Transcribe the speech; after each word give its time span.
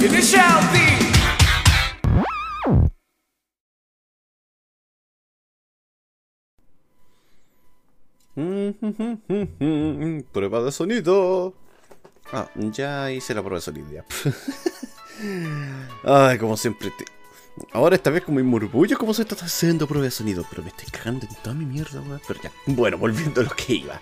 Prueba 10.32 10.62
de 10.62 10.72
sonido. 10.72 11.52
Ah, 12.32 12.48
ya 12.54 13.12
hice 13.12 13.34
la 13.34 13.42
prueba 13.42 13.56
de 13.56 13.60
sonido 13.60 13.92
ya. 13.92 14.06
Ay, 16.04 16.38
como 16.38 16.56
siempre. 16.56 16.90
Ahora 17.72 17.96
esta 17.96 18.08
vez 18.08 18.24
con 18.24 18.36
mi 18.36 18.42
murmullo 18.42 18.96
como 18.96 19.12
se 19.12 19.20
está 19.20 19.34
haciendo 19.44 19.86
prueba 19.86 20.06
de 20.06 20.10
sonido. 20.10 20.46
Pero 20.48 20.62
me 20.62 20.70
estoy 20.70 20.86
cagando 20.90 21.26
en 21.26 21.34
toda 21.42 21.54
mi 21.54 21.66
mierda, 21.66 22.00
weón. 22.00 22.22
Pero 22.26 22.40
ya. 22.42 22.50
Bueno, 22.64 22.96
volviendo 22.96 23.42
a 23.42 23.44
lo 23.44 23.50
que 23.50 23.74
iba. 23.74 24.00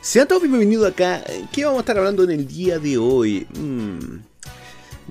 Sean 0.00 0.28
todos 0.28 0.42
bienvenidos 0.42 0.92
acá. 0.92 1.24
¿Qué 1.50 1.64
vamos 1.64 1.78
a 1.78 1.80
estar 1.80 1.98
hablando 1.98 2.22
en 2.22 2.30
el 2.30 2.46
día 2.46 2.78
de 2.78 2.96
hoy? 2.96 3.44
Mm, 3.58 4.31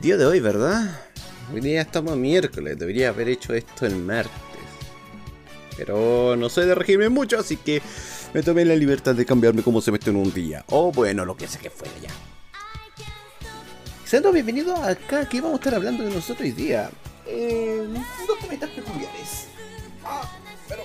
Día 0.02 0.18
de 0.18 0.26
hoy, 0.26 0.40
¿verdad? 0.40 1.00
Hoy 1.54 1.62
día 1.62 1.82
estamos 1.82 2.18
miércoles. 2.18 2.80
Debería 2.80 3.10
haber 3.10 3.30
hecho 3.30 3.54
esto 3.54 3.86
el 3.86 3.98
martes. 3.98 4.32
Pero 5.78 6.36
no 6.36 6.50
soy 6.50 6.66
de 6.66 6.74
régimen 6.74 7.14
mucho, 7.14 7.38
así 7.38 7.56
que 7.56 7.84
me 8.34 8.42
tomé 8.42 8.66
la 8.66 8.76
libertad 8.76 9.14
de 9.14 9.28
cambiarme 9.28 9.62
como 9.62 9.80
se 9.80 9.92
mete 9.92 10.10
en 10.10 10.16
un 10.16 10.34
día. 10.34 10.66
O 10.70 10.92
bueno, 10.92 11.24
lo 11.24 11.38
que 11.38 11.48
sea 11.48 11.62
que 11.62 11.70
fuera 11.70 11.94
ya. 12.02 12.10
Sean 14.04 14.24
bienvenidos 14.34 14.80
acá, 14.80 15.30
que 15.30 15.40
vamos 15.40 15.60
a 15.60 15.62
estar 15.62 15.76
hablando 15.76 16.04
de 16.04 16.10
nosotros 16.10 16.42
hoy 16.42 16.52
día. 16.52 16.90
Eh, 17.28 17.86
dos 18.28 18.40
cometas 18.40 18.72
peculiares. 18.72 19.50
Ah, 20.04 20.28
pero... 20.68 20.82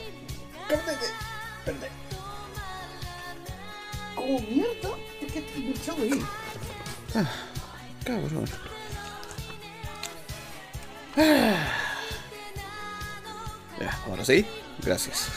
Espérate, 0.61 1.07
espérate. 1.61 1.89
¿Cómo 4.15 4.41
mierda? 4.41 4.91
¿Por 5.21 5.33
qué 5.33 5.39
estoy 5.39 5.63
hinchado 5.69 6.03
ahí? 6.03 6.23
Ah, 7.15 7.31
cabrón. 8.05 8.76
Ah. 13.79 14.03
Ahora 14.09 14.25
sí, 14.25 14.47
gracias. 14.83 15.29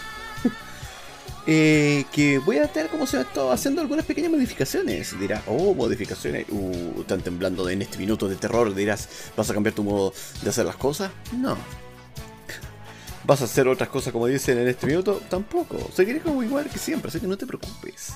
Eh, 1.52 2.06
que 2.12 2.38
voy 2.38 2.58
a 2.58 2.66
estar, 2.66 2.90
como 2.90 3.08
se 3.08 3.20
esto, 3.22 3.52
haciendo 3.52 3.82
algunas 3.82 4.06
pequeñas 4.06 4.30
modificaciones. 4.30 5.20
Dirás, 5.20 5.42
oh, 5.48 5.74
modificaciones. 5.74 6.46
Uh, 6.50 7.02
están 7.02 7.22
temblando 7.22 7.68
en 7.70 7.82
este 7.82 7.98
minuto 7.98 8.28
de 8.28 8.36
terror. 8.36 8.76
Dirás, 8.76 9.32
¿vas 9.36 9.50
a 9.50 9.54
cambiar 9.56 9.74
tu 9.74 9.84
modo 9.84 10.14
de 10.44 10.50
hacer 10.50 10.66
las 10.66 10.76
cosas? 10.76 11.10
No. 11.36 11.58
¿Vas 13.24 13.42
a 13.42 13.46
hacer 13.46 13.68
otras 13.68 13.90
cosas 13.90 14.14
como 14.14 14.28
dicen 14.28 14.60
en 14.60 14.68
este 14.68 14.86
minuto? 14.86 15.24
Tampoco. 15.28 15.90
Seguiré 15.96 16.20
como 16.20 16.44
igual 16.44 16.70
que 16.70 16.78
siempre, 16.78 17.10
así 17.10 17.20
que 17.20 17.26
no 17.26 17.38
te 17.38 17.48
preocupes. 17.48 18.14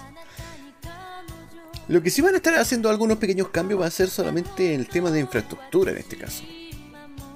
Lo 1.87 2.03
que 2.03 2.11
sí 2.11 2.21
van 2.21 2.35
a 2.35 2.37
estar 2.37 2.53
haciendo 2.55 2.87
algunos 2.87 3.17
pequeños 3.17 3.49
cambios 3.49 3.81
va 3.81 3.87
a 3.87 3.91
ser 3.91 4.09
solamente 4.09 4.75
el 4.75 4.87
tema 4.87 5.09
de 5.09 5.21
infraestructura 5.21 5.91
en 5.91 5.97
este 5.97 6.17
caso. 6.17 6.43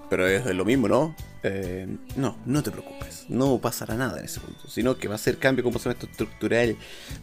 Pero 0.10 0.28
es 0.28 0.46
lo 0.46 0.64
mismo, 0.64 0.88
¿no? 0.88 1.16
Eh, 1.44 1.88
no, 2.16 2.38
no 2.46 2.64
te 2.64 2.72
preocupes. 2.72 3.26
No 3.30 3.58
pasará 3.60 3.96
nada 3.96 4.20
en 4.20 4.26
ese 4.26 4.40
punto. 4.40 4.68
Sino 4.70 4.98
que 4.98 5.08
va 5.08 5.16
a 5.16 5.20
ser 5.20 5.38
cambio 5.38 5.64
como 5.64 5.80
se 5.80 5.90
estructural 5.90 6.76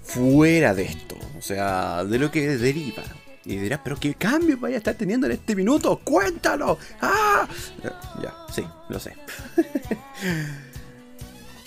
fuera 0.03 0.75
de 0.75 0.85
esto. 0.85 1.17
O 1.39 1.43
sea, 1.43 2.05
de 2.05 2.19
lo 2.19 2.31
que 2.31 2.57
deriva. 2.57 3.03
Y 3.47 3.57
dirás, 3.57 3.81
pero 3.85 3.97
¿qué 3.99 4.15
cambio 4.15 4.57
vaya 4.59 4.77
a 4.77 4.79
estar 4.79 4.95
teniendo 4.95 5.27
en 5.27 5.33
este 5.33 5.55
minuto? 5.55 6.01
¡Cuéntalo! 6.03 6.79
¡Ah! 7.03 7.47
Ya, 8.23 8.35
sí, 8.55 8.65
lo 8.89 8.99
sé. 8.99 9.15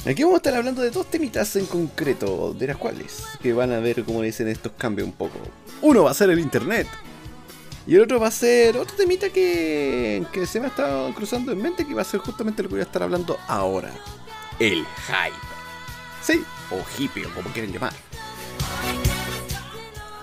Aquí 0.09 0.23
vamos 0.23 0.35
a 0.35 0.37
estar 0.37 0.55
hablando 0.55 0.81
de 0.81 0.89
dos 0.89 1.11
temitas 1.11 1.55
en 1.55 1.65
concreto, 1.65 2.53
de 2.53 2.67
las 2.67 2.77
cuales 2.77 3.23
que 3.41 3.53
van 3.53 3.73
a 3.73 3.79
ver 3.79 4.03
cómo 4.05 4.21
dicen 4.21 4.47
estos 4.47 4.71
cambios 4.71 5.07
un 5.07 5.13
poco. 5.13 5.37
Uno 5.81 6.03
va 6.03 6.11
a 6.11 6.13
ser 6.13 6.29
el 6.29 6.39
internet. 6.39 6.87
Y 7.87 7.95
el 7.95 8.01
otro 8.01 8.19
va 8.19 8.27
a 8.27 8.31
ser 8.31 8.75
otro 8.77 8.97
temita 8.97 9.29
que, 9.29 10.25
que 10.33 10.45
se 10.45 10.59
me 10.59 10.65
ha 10.65 10.69
estado 10.69 11.13
cruzando 11.13 11.53
en 11.53 11.61
mente 11.61 11.87
que 11.87 11.93
va 11.93 12.01
a 12.01 12.05
ser 12.05 12.19
justamente 12.19 12.61
lo 12.61 12.67
que 12.67 12.75
voy 12.75 12.81
a 12.81 12.83
estar 12.83 13.01
hablando 13.01 13.39
ahora. 13.47 13.93
El 14.59 14.85
hype. 15.07 15.47
Sí, 16.21 16.43
o 16.69 16.83
hippie 16.97 17.25
o 17.25 17.33
como 17.33 17.49
quieran 17.51 17.71
llamar. 17.71 17.93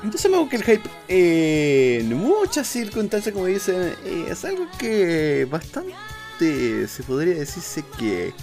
Entonces 0.02 0.30
me 0.30 0.36
hago 0.36 0.50
que 0.50 0.56
el 0.56 0.64
hype 0.64 0.90
en 1.08 2.14
muchas 2.14 2.66
circunstancias, 2.66 3.32
como 3.32 3.46
dicen, 3.46 3.94
eh, 4.04 4.26
es 4.28 4.44
algo 4.44 4.66
que 4.78 5.48
bastante 5.50 6.86
se 6.86 7.02
podría 7.04 7.36
decirse 7.36 7.82
que 7.98 8.34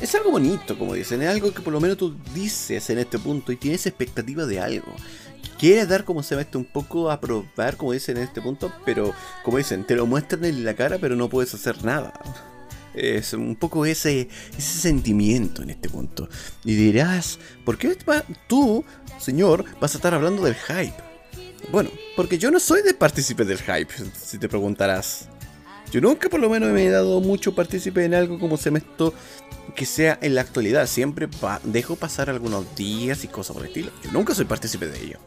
es 0.00 0.14
algo 0.14 0.30
bonito, 0.30 0.78
como 0.78 0.94
dicen, 0.94 1.20
es 1.22 1.28
algo 1.28 1.52
que 1.52 1.60
por 1.60 1.72
lo 1.72 1.80
menos 1.80 1.96
tú 1.96 2.14
dices 2.32 2.88
en 2.90 2.98
este 2.98 3.18
punto 3.18 3.50
y 3.50 3.56
tienes 3.56 3.84
expectativa 3.86 4.46
de 4.46 4.60
algo. 4.60 4.94
Quieres 5.58 5.88
dar 5.88 6.04
como 6.04 6.22
se 6.22 6.40
esto 6.40 6.58
un 6.58 6.64
poco 6.64 7.10
a 7.10 7.20
probar, 7.20 7.76
como 7.76 7.92
dicen 7.92 8.16
en 8.16 8.22
este 8.22 8.40
punto, 8.40 8.72
pero 8.84 9.12
como 9.42 9.58
dicen, 9.58 9.84
te 9.84 9.96
lo 9.96 10.06
muestran 10.06 10.44
en 10.44 10.64
la 10.64 10.74
cara, 10.74 10.98
pero 11.00 11.16
no 11.16 11.28
puedes 11.28 11.52
hacer 11.52 11.84
nada. 11.84 12.12
Es 12.94 13.32
un 13.32 13.56
poco 13.56 13.84
ese, 13.84 14.28
ese 14.56 14.78
sentimiento 14.80 15.62
en 15.62 15.70
este 15.70 15.88
punto. 15.88 16.28
Y 16.64 16.74
dirás, 16.74 17.40
¿por 17.64 17.76
qué 17.76 17.96
tú, 18.46 18.84
señor, 19.18 19.64
vas 19.80 19.94
a 19.94 19.98
estar 19.98 20.14
hablando 20.14 20.44
del 20.44 20.54
hype? 20.54 20.94
Bueno, 21.72 21.90
porque 22.14 22.38
yo 22.38 22.52
no 22.52 22.60
soy 22.60 22.82
de 22.82 22.94
partícipe 22.94 23.44
del 23.44 23.58
hype, 23.58 23.92
si 24.16 24.38
te 24.38 24.48
preguntarás. 24.48 25.28
Yo 25.90 26.00
nunca 26.00 26.28
por 26.28 26.40
lo 26.40 26.50
menos 26.50 26.70
me 26.70 26.86
he 26.86 26.90
dado 26.90 27.20
mucho 27.20 27.54
partícipe 27.54 28.04
en 28.04 28.14
algo 28.14 28.38
como 28.38 28.56
se 28.58 28.70
me 28.70 28.78
esto 28.78 29.14
que 29.74 29.86
sea 29.86 30.18
en 30.20 30.34
la 30.34 30.42
actualidad. 30.42 30.86
Siempre 30.86 31.28
dejo 31.64 31.96
pasar 31.96 32.30
algunos 32.30 32.76
días 32.76 33.24
y 33.24 33.28
cosas 33.28 33.54
por 33.54 33.62
el 33.64 33.68
estilo. 33.68 33.90
Yo 34.04 34.12
nunca 34.12 34.34
soy 34.34 34.44
partícipe 34.44 34.86
de 34.86 35.02
ello. 35.02 35.18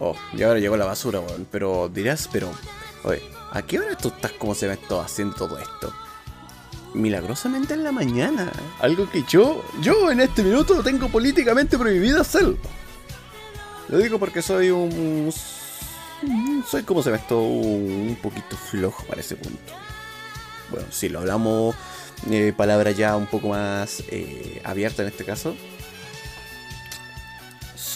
Oh, 0.00 0.14
y 0.32 0.42
ahora 0.42 0.60
llegó 0.60 0.76
la 0.76 0.84
basura, 0.84 1.20
weón. 1.20 1.46
Pero 1.50 1.88
dirás, 1.88 2.28
pero, 2.32 2.50
oye, 3.04 3.22
¿a 3.52 3.62
qué 3.62 3.78
hora 3.78 3.96
tú 3.96 4.08
estás 4.08 4.32
como 4.32 4.54
se 4.54 4.66
me 4.68 4.74
esto 4.74 5.00
haciendo 5.00 5.34
todo 5.34 5.58
esto? 5.58 5.92
Milagrosamente 6.94 7.74
en 7.74 7.84
la 7.84 7.92
mañana. 7.92 8.50
Algo 8.80 9.10
que 9.10 9.24
yo, 9.28 9.64
yo 9.80 10.10
en 10.10 10.20
este 10.20 10.42
minuto 10.42 10.82
tengo 10.82 11.08
políticamente 11.08 11.76
prohibido 11.76 12.20
hacer. 12.20 12.54
Lo 13.88 13.98
digo 13.98 14.18
porque 14.18 14.42
soy 14.42 14.70
un. 14.70 15.32
Soy 16.68 16.82
como 16.82 17.02
se 17.02 17.10
ve 17.10 17.16
esto 17.18 17.40
un 17.40 18.18
poquito 18.20 18.56
flojo 18.56 19.04
para 19.04 19.20
ese 19.20 19.36
punto. 19.36 19.72
Bueno, 20.70 20.86
si 20.90 21.08
lo 21.08 21.20
hablamos 21.20 21.76
eh, 22.30 22.52
palabra 22.56 22.90
ya 22.90 23.16
un 23.16 23.26
poco 23.26 23.48
más 23.48 24.02
eh, 24.08 24.60
abierta 24.64 25.02
en 25.02 25.08
este 25.08 25.24
caso. 25.24 25.54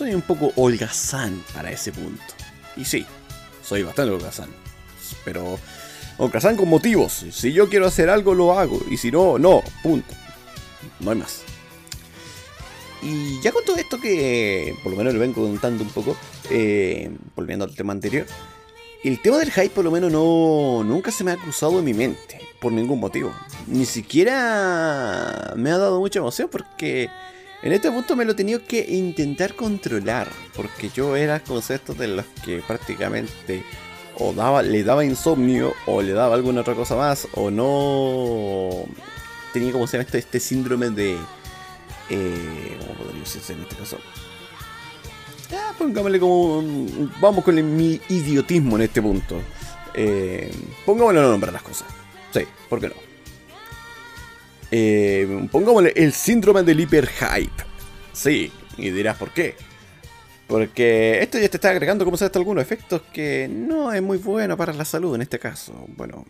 Soy 0.03 0.15
un 0.17 0.23
poco 0.23 0.53
holgazán 0.57 1.45
para 1.55 1.71
ese 1.71 1.93
punto. 1.93 2.25
Y 2.77 2.85
sí, 2.85 3.07
soy 3.63 3.85
bastante 3.85 4.11
holgazán. 4.11 4.49
Pero 5.25 5.61
holgazán 6.19 6.57
con 6.57 6.69
motivos. 6.69 7.25
Si 7.31 7.53
yo 7.53 7.69
quiero 7.69 7.87
hacer 7.87 8.11
algo, 8.11 8.35
lo 8.35 8.59
hago. 8.59 8.81
Y 8.91 8.97
si 8.97 9.13
no, 9.13 9.39
no. 9.39 9.63
Punto. 9.81 10.13
No 10.99 11.13
hay 11.13 11.19
más. 11.19 11.43
Y 13.01 13.41
ya 13.43 13.53
con 13.53 13.65
todo 13.65 13.77
esto 13.77 14.01
que 14.01 14.75
por 14.83 14.91
lo 14.91 14.99
menos 14.99 15.13
le 15.13 15.21
vengo 15.21 15.41
contando 15.41 15.85
un 15.85 15.91
poco, 15.91 16.17
eh, 16.51 17.09
volviendo 17.37 17.65
al 17.65 17.73
tema 17.77 17.93
anterior, 17.93 18.27
el 19.05 19.23
tema 19.23 19.39
del 19.39 19.53
hype 19.53 19.71
por 19.71 19.85
lo 19.85 19.93
menos 19.93 20.11
no 20.11 20.83
nunca 20.83 21.13
se 21.13 21.23
me 21.23 21.31
ha 21.31 21.37
cruzado 21.37 21.79
en 21.79 21.85
mi 21.85 21.95
mente 21.95 22.41
por 22.61 22.73
ningún 22.73 22.99
motivo. 22.99 23.33
Ni 23.69 23.87
siquiera 23.87 25.55
me 25.57 25.71
ha 25.71 25.79
dado 25.79 26.01
mucha 26.01 26.19
emoción 26.19 26.49
porque 26.51 27.09
en 27.63 27.73
este 27.73 27.91
punto 27.91 28.17
me 28.17 28.25
lo 28.25 28.33
he 28.33 28.35
tenido 28.35 28.65
que 28.65 28.85
intentar 28.89 29.55
controlar 29.55 30.29
porque 30.55 30.91
yo 30.91 31.17
era 31.17 31.41
concepto 31.41 31.95
de 31.95 32.09
los 32.09 32.27
que 32.45 32.63
prácticamente 32.67 33.63
o 34.19 34.33
daba, 34.33 34.63
le 34.63 34.85
daba 34.85 35.05
insomnio 35.05 35.75
o 35.87 36.03
le 36.03 36.13
daba 36.13 36.35
alguna 36.35 36.61
otra 36.61 36.75
cosa 36.75 36.97
más 36.97 37.29
o 37.35 37.51
no 37.51 38.85
tenía 39.53 39.73
como 39.73 39.87
se 39.87 39.97
llama 39.97 40.05
este, 40.05 40.19
este 40.19 40.41
síndrome 40.41 40.91
de 40.91 41.17
eh, 42.11 42.77
¿Cómo 42.79 42.95
podría 42.95 43.21
decirse 43.21 43.53
en 43.55 43.63
este 43.63 43.77
caso? 43.77 43.99
Pongámosle 45.79 46.21
como. 46.21 46.63
Vamos 47.21 47.45
con 47.45 47.77
mi 47.77 48.01
idiotismo 48.09 48.77
en 48.77 48.83
este 48.83 49.01
punto. 49.01 49.41
Eh, 49.95 50.53
pongámosle 50.85 51.21
a 51.21 51.25
nombrar 51.25 51.53
las 51.53 51.63
cosas. 51.63 51.89
Sí, 52.33 52.43
¿por 52.69 52.81
qué 52.81 52.89
no? 52.89 53.12
Eh, 54.75 55.49
pongámosle 55.53 55.93
el 55.95 56.15
síndrome 56.15 56.63
del 56.63 56.81
hiperhype. 56.81 57.63
Sí, 58.15 58.51
y 58.79 58.91
dirás 58.91 59.19
por 59.19 59.31
qué. 59.33 59.55
Porque 60.49 61.21
esto 61.23 61.39
ya 61.39 61.49
te 61.49 61.59
está 61.59 61.71
agregando, 61.71 62.05
como 62.07 62.17
sabes, 62.17 62.35
algunos 62.37 62.63
efectos 62.63 63.03
que 63.13 63.49
no 63.51 63.93
es 63.93 64.03
muy 64.03 64.17
bueno 64.19 64.57
para 64.57 64.73
la 64.73 64.87
salud 64.87 65.15
en 65.15 65.23
este 65.23 65.39
caso. 65.39 65.73
Bueno, 65.97 66.25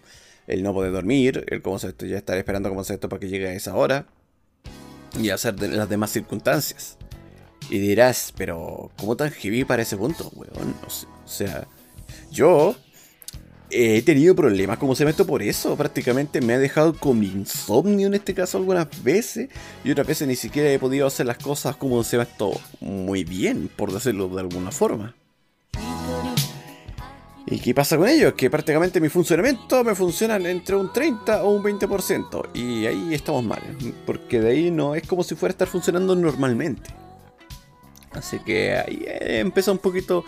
el 0.48 0.62
no 0.62 0.74
poder 0.74 0.92
dormir, 0.92 1.44
el 1.48 1.62
cómo 1.62 1.78
se 1.78 1.94
ya 2.08 2.18
estar 2.18 2.36
esperando 2.36 2.68
como 2.68 2.82
se 2.82 2.94
esto 2.94 3.08
para 3.08 3.20
que 3.20 3.28
llegue 3.28 3.48
a 3.48 3.54
esa 3.54 3.76
hora 3.76 4.06
y 5.20 5.30
hacer 5.30 5.60
las 5.60 5.88
demás 5.88 6.10
circunstancias. 6.10 6.98
Y 7.70 7.78
dirás, 7.78 8.32
pero 8.36 8.90
¿cómo 8.98 9.16
tan 9.16 9.30
heavy 9.30 9.64
para 9.64 9.82
ese 9.82 9.96
punto, 9.96 10.30
weón? 10.34 10.74
O 10.84 11.28
sea, 11.28 11.66
yo 12.30 12.74
he 13.72 14.02
tenido 14.02 14.36
problemas 14.36 14.78
como 14.78 14.94
se 14.94 15.04
meto 15.04 15.26
por 15.26 15.42
eso. 15.42 15.76
Prácticamente 15.76 16.40
me 16.40 16.54
ha 16.54 16.58
dejado 16.58 16.94
con 16.94 17.22
insomnio 17.22 18.06
en 18.06 18.14
este 18.14 18.34
caso 18.34 18.58
algunas 18.58 18.86
veces. 19.02 19.48
Y 19.84 19.90
otras 19.90 20.06
veces 20.06 20.28
ni 20.28 20.36
siquiera 20.36 20.70
he 20.70 20.78
podido 20.78 21.06
hacer 21.06 21.26
las 21.26 21.38
cosas 21.38 21.76
como 21.76 22.04
se 22.04 22.20
esto 22.20 22.52
muy 22.80 23.24
bien, 23.24 23.70
por 23.74 23.92
decirlo 23.92 24.28
de 24.28 24.40
alguna 24.40 24.70
forma. 24.70 25.14
¿Y 27.46 27.58
qué 27.58 27.74
pasa 27.74 27.96
con 27.96 28.08
ello? 28.08 28.34
Que 28.34 28.48
prácticamente 28.48 29.00
mi 29.00 29.08
funcionamiento 29.08 29.82
me 29.84 29.94
funcionan 29.94 30.46
entre 30.46 30.76
un 30.76 30.92
30 30.92 31.42
o 31.42 31.50
un 31.50 31.62
20%. 31.62 32.48
Y 32.54 32.86
ahí 32.86 33.12
estamos 33.12 33.44
mal. 33.44 33.60
Porque 34.06 34.40
de 34.40 34.50
ahí 34.50 34.70
no 34.70 34.94
es 34.94 35.06
como 35.06 35.22
si 35.22 35.34
fuera 35.34 35.50
a 35.50 35.54
estar 35.54 35.68
funcionando 35.68 36.14
normalmente. 36.14 36.90
Así 38.12 38.38
que 38.40 38.74
ahí 38.74 39.04
empieza 39.06 39.72
un 39.72 39.78
poquito 39.78 40.24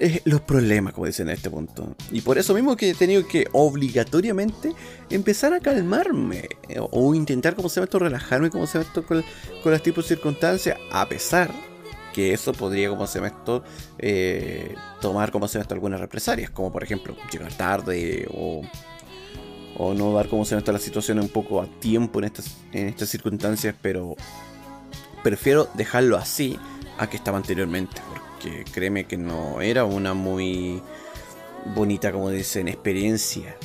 eh, 0.00 0.20
los 0.24 0.40
problemas, 0.40 0.92
como 0.94 1.06
dicen 1.06 1.28
en 1.28 1.34
este 1.34 1.50
punto. 1.50 1.94
Y 2.10 2.20
por 2.20 2.38
eso 2.38 2.54
mismo 2.54 2.76
que 2.76 2.90
he 2.90 2.94
tenido 2.94 3.26
que 3.26 3.46
obligatoriamente 3.52 4.72
empezar 5.10 5.52
a 5.54 5.60
calmarme. 5.60 6.48
Eh, 6.68 6.78
o 6.78 7.14
intentar, 7.14 7.54
como 7.54 7.68
se 7.68 7.76
llama 7.76 7.84
esto, 7.84 7.98
relajarme, 7.98 8.50
como 8.50 8.66
se 8.66 8.78
llama 8.78 8.88
esto, 8.88 9.06
con, 9.06 9.24
con 9.62 9.72
las 9.72 9.82
tipos 9.82 10.08
de 10.08 10.16
circunstancias. 10.16 10.78
A 10.90 11.08
pesar 11.08 11.50
que 12.12 12.32
eso 12.32 12.52
podría, 12.52 12.88
como 12.90 13.06
se 13.06 13.18
llama 13.18 13.28
esto, 13.28 13.64
eh, 13.98 14.74
tomar, 15.00 15.32
como 15.32 15.48
se 15.48 15.54
llama 15.54 15.62
esto, 15.62 15.74
algunas 15.74 16.00
represalias, 16.00 16.50
como 16.50 16.70
por 16.70 16.84
ejemplo 16.84 17.16
llegar 17.30 17.52
tarde 17.54 18.28
o, 18.32 18.62
no 19.94 20.12
dar, 20.12 20.28
como 20.28 20.44
se 20.44 20.50
llama 20.50 20.60
esto, 20.60 20.72
la 20.72 20.78
situación 20.78 21.18
un 21.18 21.28
poco 21.28 21.60
a 21.60 21.66
tiempo 21.80 22.20
en 22.20 22.26
estas, 22.26 22.56
en 22.72 22.88
estas 22.88 23.08
circunstancias, 23.08 23.74
pero 23.82 24.14
prefiero 25.24 25.68
dejarlo 25.74 26.16
así 26.16 26.58
a 26.98 27.08
que 27.08 27.16
estaba 27.16 27.38
anteriormente, 27.38 28.00
porque 28.42 28.64
créeme 28.72 29.04
que 29.04 29.16
no 29.16 29.60
era 29.60 29.84
una 29.84 30.14
muy 30.14 30.82
bonita, 31.74 32.10
como 32.12 32.30
dicen, 32.30 32.66
experiencia 32.66 33.56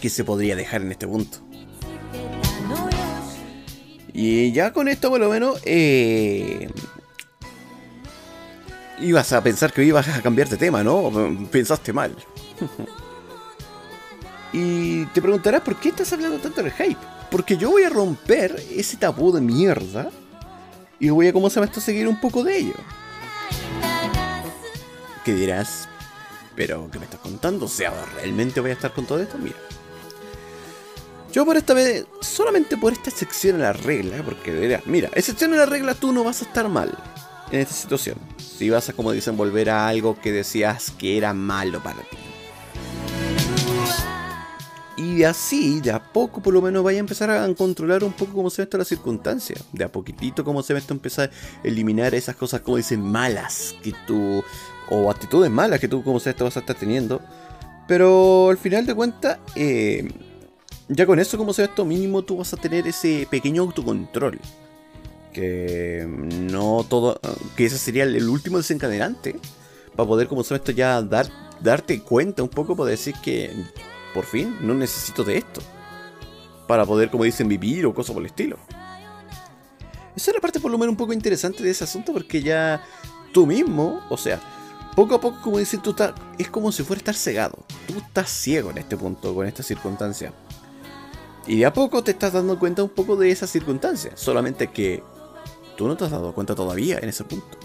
que 0.00 0.08
se 0.08 0.24
podría 0.24 0.56
dejar 0.56 0.82
en 0.82 0.92
este 0.92 1.06
punto. 1.06 1.38
Y 4.14 4.52
ya 4.52 4.72
con 4.72 4.88
esto, 4.88 5.10
por 5.10 5.20
lo 5.20 5.28
menos, 5.28 5.60
eh, 5.64 6.70
ibas 9.00 9.32
a 9.32 9.42
pensar 9.42 9.72
que 9.72 9.84
ibas 9.84 10.08
a 10.08 10.22
cambiar 10.22 10.48
de 10.48 10.56
tema, 10.56 10.82
¿no? 10.82 11.10
Pensaste 11.50 11.92
mal. 11.92 12.14
y 14.52 15.04
te 15.06 15.20
preguntarás 15.20 15.60
por 15.60 15.76
qué 15.76 15.90
estás 15.90 16.12
hablando 16.12 16.38
tanto 16.38 16.62
del 16.62 16.72
hype. 16.72 17.00
Porque 17.30 17.56
yo 17.56 17.70
voy 17.70 17.84
a 17.84 17.90
romper 17.90 18.62
ese 18.70 18.96
tabú 18.96 19.32
de 19.32 19.40
mierda 19.40 20.10
y 20.98 21.10
voy 21.10 21.28
a, 21.28 21.32
¿cómo 21.32 21.48
se 21.50 21.80
seguir 21.80 22.08
un 22.08 22.20
poco 22.20 22.44
de 22.44 22.58
ello. 22.58 22.74
¿Qué 25.24 25.34
dirás? 25.34 25.88
¿Pero 26.56 26.88
qué 26.90 26.98
me 26.98 27.04
estás 27.04 27.20
contando? 27.20 27.66
O 27.66 27.68
sea, 27.68 27.92
¿realmente 28.16 28.60
voy 28.60 28.70
a 28.70 28.74
estar 28.74 28.92
con 28.92 29.06
todo 29.06 29.20
esto? 29.20 29.38
Mira. 29.38 29.56
Yo 31.32 31.46
por 31.46 31.56
esta 31.56 31.72
vez, 31.74 32.06
solamente 32.20 32.76
por 32.76 32.92
esta 32.92 33.10
sección 33.10 33.56
de 33.56 33.62
la 33.62 33.72
regla, 33.72 34.22
porque 34.22 34.52
dirás, 34.52 34.86
mira, 34.86 35.08
excepción 35.14 35.52
de 35.52 35.56
la 35.56 35.66
regla 35.66 35.94
tú 35.94 36.12
no 36.12 36.24
vas 36.24 36.42
a 36.42 36.44
estar 36.44 36.68
mal 36.68 36.92
en 37.50 37.60
esta 37.60 37.72
situación. 37.72 38.18
Si 38.36 38.68
vas 38.68 38.88
a, 38.88 38.92
como 38.92 39.12
dicen, 39.12 39.36
volver 39.36 39.70
a 39.70 39.88
algo 39.88 40.20
que 40.20 40.32
decías 40.32 40.90
que 40.90 41.16
era 41.16 41.32
malo 41.32 41.82
para 41.82 42.02
ti. 42.02 42.18
Y 44.96 45.24
así, 45.24 45.80
de 45.80 45.90
a 45.90 46.02
poco 46.02 46.42
por 46.42 46.52
lo 46.52 46.60
menos 46.60 46.84
vaya 46.84 46.98
a 46.98 47.00
empezar 47.00 47.30
a 47.30 47.52
controlar 47.54 48.04
un 48.04 48.12
poco 48.12 48.34
cómo 48.34 48.50
se 48.50 48.62
ve 48.62 48.64
esto 48.64 48.78
la 48.78 48.84
circunstancia. 48.84 49.56
De 49.72 49.84
a 49.84 49.90
poquitito 49.90 50.44
cómo 50.44 50.62
se 50.62 50.74
ve 50.74 50.80
esto 50.80 50.92
empezar 50.92 51.30
a 51.30 51.66
eliminar 51.66 52.14
esas 52.14 52.36
cosas 52.36 52.60
como 52.60 52.76
dicen 52.76 53.00
malas 53.00 53.74
que 53.82 53.94
tú, 54.06 54.44
o 54.92 55.10
actitudes 55.10 55.50
malas 55.50 55.80
que 55.80 55.88
tú 55.88 56.04
como 56.04 56.20
se 56.20 56.30
esto 56.30 56.44
vas 56.44 56.56
a 56.56 56.60
estar 56.60 56.76
teniendo. 56.76 57.20
Pero 57.88 58.50
al 58.50 58.58
final 58.58 58.86
de 58.86 58.94
cuentas, 58.94 59.38
eh, 59.56 60.08
ya 60.88 61.06
con 61.06 61.18
eso 61.18 61.38
como 61.38 61.52
se 61.52 61.62
ve 61.62 61.68
esto 61.68 61.84
mínimo 61.84 62.22
tú 62.22 62.36
vas 62.36 62.52
a 62.52 62.56
tener 62.56 62.86
ese 62.86 63.26
pequeño 63.30 63.62
autocontrol 63.62 64.38
que 65.32 66.06
no 66.06 66.84
todo, 66.88 67.18
que 67.56 67.64
ese 67.64 67.78
sería 67.78 68.04
el 68.04 68.28
último 68.28 68.58
desencadenante 68.58 69.36
para 69.96 70.06
poder, 70.06 70.28
como 70.28 70.44
se 70.44 70.54
esto, 70.54 70.72
ya 70.72 71.00
dar, 71.00 71.26
darte 71.60 72.02
cuenta 72.02 72.42
un 72.42 72.50
poco, 72.50 72.76
para 72.76 72.90
decir 72.90 73.14
que 73.22 73.50
por 74.12 74.24
fin 74.24 74.56
no 74.60 74.74
necesito 74.74 75.24
de 75.24 75.38
esto 75.38 75.62
para 76.68 76.84
poder, 76.84 77.10
como 77.10 77.24
dicen, 77.24 77.48
vivir 77.48 77.86
o 77.86 77.94
cosas 77.94 78.12
por 78.14 78.22
el 78.22 78.26
estilo. 78.26 78.58
Esa 80.14 80.30
es 80.30 80.34
la 80.34 80.40
parte 80.40 80.60
por 80.60 80.70
lo 80.70 80.78
menos 80.78 80.92
un 80.92 80.96
poco 80.96 81.12
interesante 81.12 81.62
de 81.62 81.70
ese 81.70 81.84
asunto 81.84 82.12
porque 82.12 82.42
ya 82.42 82.82
tú 83.32 83.46
mismo, 83.46 84.00
o 84.10 84.16
sea, 84.16 84.40
poco 84.94 85.14
a 85.14 85.20
poco, 85.20 85.40
como 85.42 85.58
dicen, 85.58 85.80
tú 85.80 85.90
estás, 85.90 86.12
es 86.38 86.48
como 86.50 86.72
si 86.72 86.82
fuera 86.82 86.98
estar 86.98 87.14
cegado. 87.14 87.58
Tú 87.86 87.98
estás 87.98 88.30
ciego 88.30 88.70
en 88.70 88.78
este 88.78 88.96
punto, 88.96 89.34
con 89.34 89.46
esta 89.46 89.62
circunstancia. 89.62 90.32
Y 91.46 91.58
de 91.58 91.66
a 91.66 91.72
poco 91.72 92.04
te 92.04 92.12
estás 92.12 92.32
dando 92.32 92.58
cuenta 92.58 92.82
un 92.82 92.90
poco 92.90 93.16
de 93.16 93.30
esa 93.30 93.46
circunstancia. 93.46 94.12
Solamente 94.16 94.68
que 94.68 95.02
Tú 95.76 95.88
no 95.88 95.96
te 95.96 96.04
has 96.04 96.10
dado 96.10 96.32
cuenta 96.32 96.54
todavía 96.54 96.98
en 96.98 97.08
ese 97.08 97.24
punto. 97.24 97.58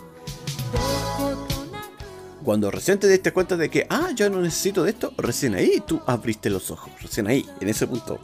Cuando 2.43 2.71
recién 2.71 2.97
te 2.99 3.07
diste 3.07 3.33
cuenta 3.33 3.57
de 3.57 3.69
que, 3.69 3.85
ah, 3.89 4.09
ya 4.15 4.29
no 4.29 4.39
necesito 4.39 4.83
de 4.83 4.91
esto, 4.91 5.13
recién 5.17 5.55
ahí 5.55 5.83
tú 5.85 6.01
abriste 6.05 6.49
los 6.49 6.71
ojos. 6.71 6.91
Recién 7.01 7.27
ahí, 7.27 7.45
en 7.59 7.67
ese 7.67 7.85
punto. 7.85 8.19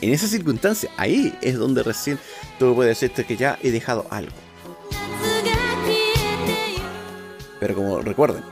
En 0.00 0.12
esa 0.12 0.26
circunstancia, 0.26 0.90
ahí 0.96 1.36
es 1.42 1.58
donde 1.58 1.82
recién 1.82 2.18
tú 2.58 2.74
puedes 2.74 2.98
decirte 2.98 3.24
que 3.24 3.36
ya 3.36 3.58
he 3.62 3.70
dejado 3.70 4.06
algo. 4.10 4.32
Pero 7.64 7.76
como 7.76 8.02
recuerden, 8.02 8.42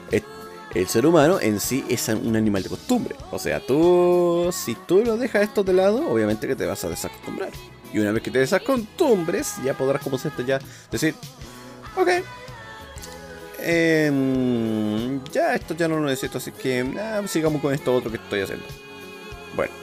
el 0.74 0.88
ser 0.88 1.04
humano 1.04 1.38
en 1.38 1.60
sí 1.60 1.84
es 1.90 2.08
un 2.08 2.34
animal 2.34 2.62
de 2.62 2.70
costumbre. 2.70 3.14
O 3.30 3.38
sea, 3.38 3.60
tú, 3.60 4.48
si 4.52 4.74
tú 4.74 5.04
lo 5.04 5.18
dejas 5.18 5.42
esto 5.42 5.62
de 5.62 5.74
lado, 5.74 6.08
obviamente 6.08 6.48
que 6.48 6.56
te 6.56 6.64
vas 6.64 6.82
a 6.82 6.88
desacostumbrar. 6.88 7.50
Y 7.92 7.98
una 7.98 8.10
vez 8.12 8.22
que 8.22 8.30
te 8.30 8.38
desacostumbres, 8.38 9.56
ya 9.62 9.74
podrás, 9.74 10.02
como 10.02 10.16
esto, 10.16 10.40
ya 10.40 10.60
decir, 10.90 11.14
ok, 11.94 12.08
em, 13.58 15.22
ya 15.24 15.56
esto 15.56 15.74
ya 15.74 15.88
no 15.88 15.96
lo 15.96 16.06
necesito, 16.06 16.38
así 16.38 16.50
que 16.50 16.80
ah, 16.98 17.20
sigamos 17.26 17.60
con 17.60 17.74
esto 17.74 17.94
otro 17.94 18.10
que 18.10 18.16
estoy 18.16 18.40
haciendo. 18.40 18.64
Bueno, 19.54 19.74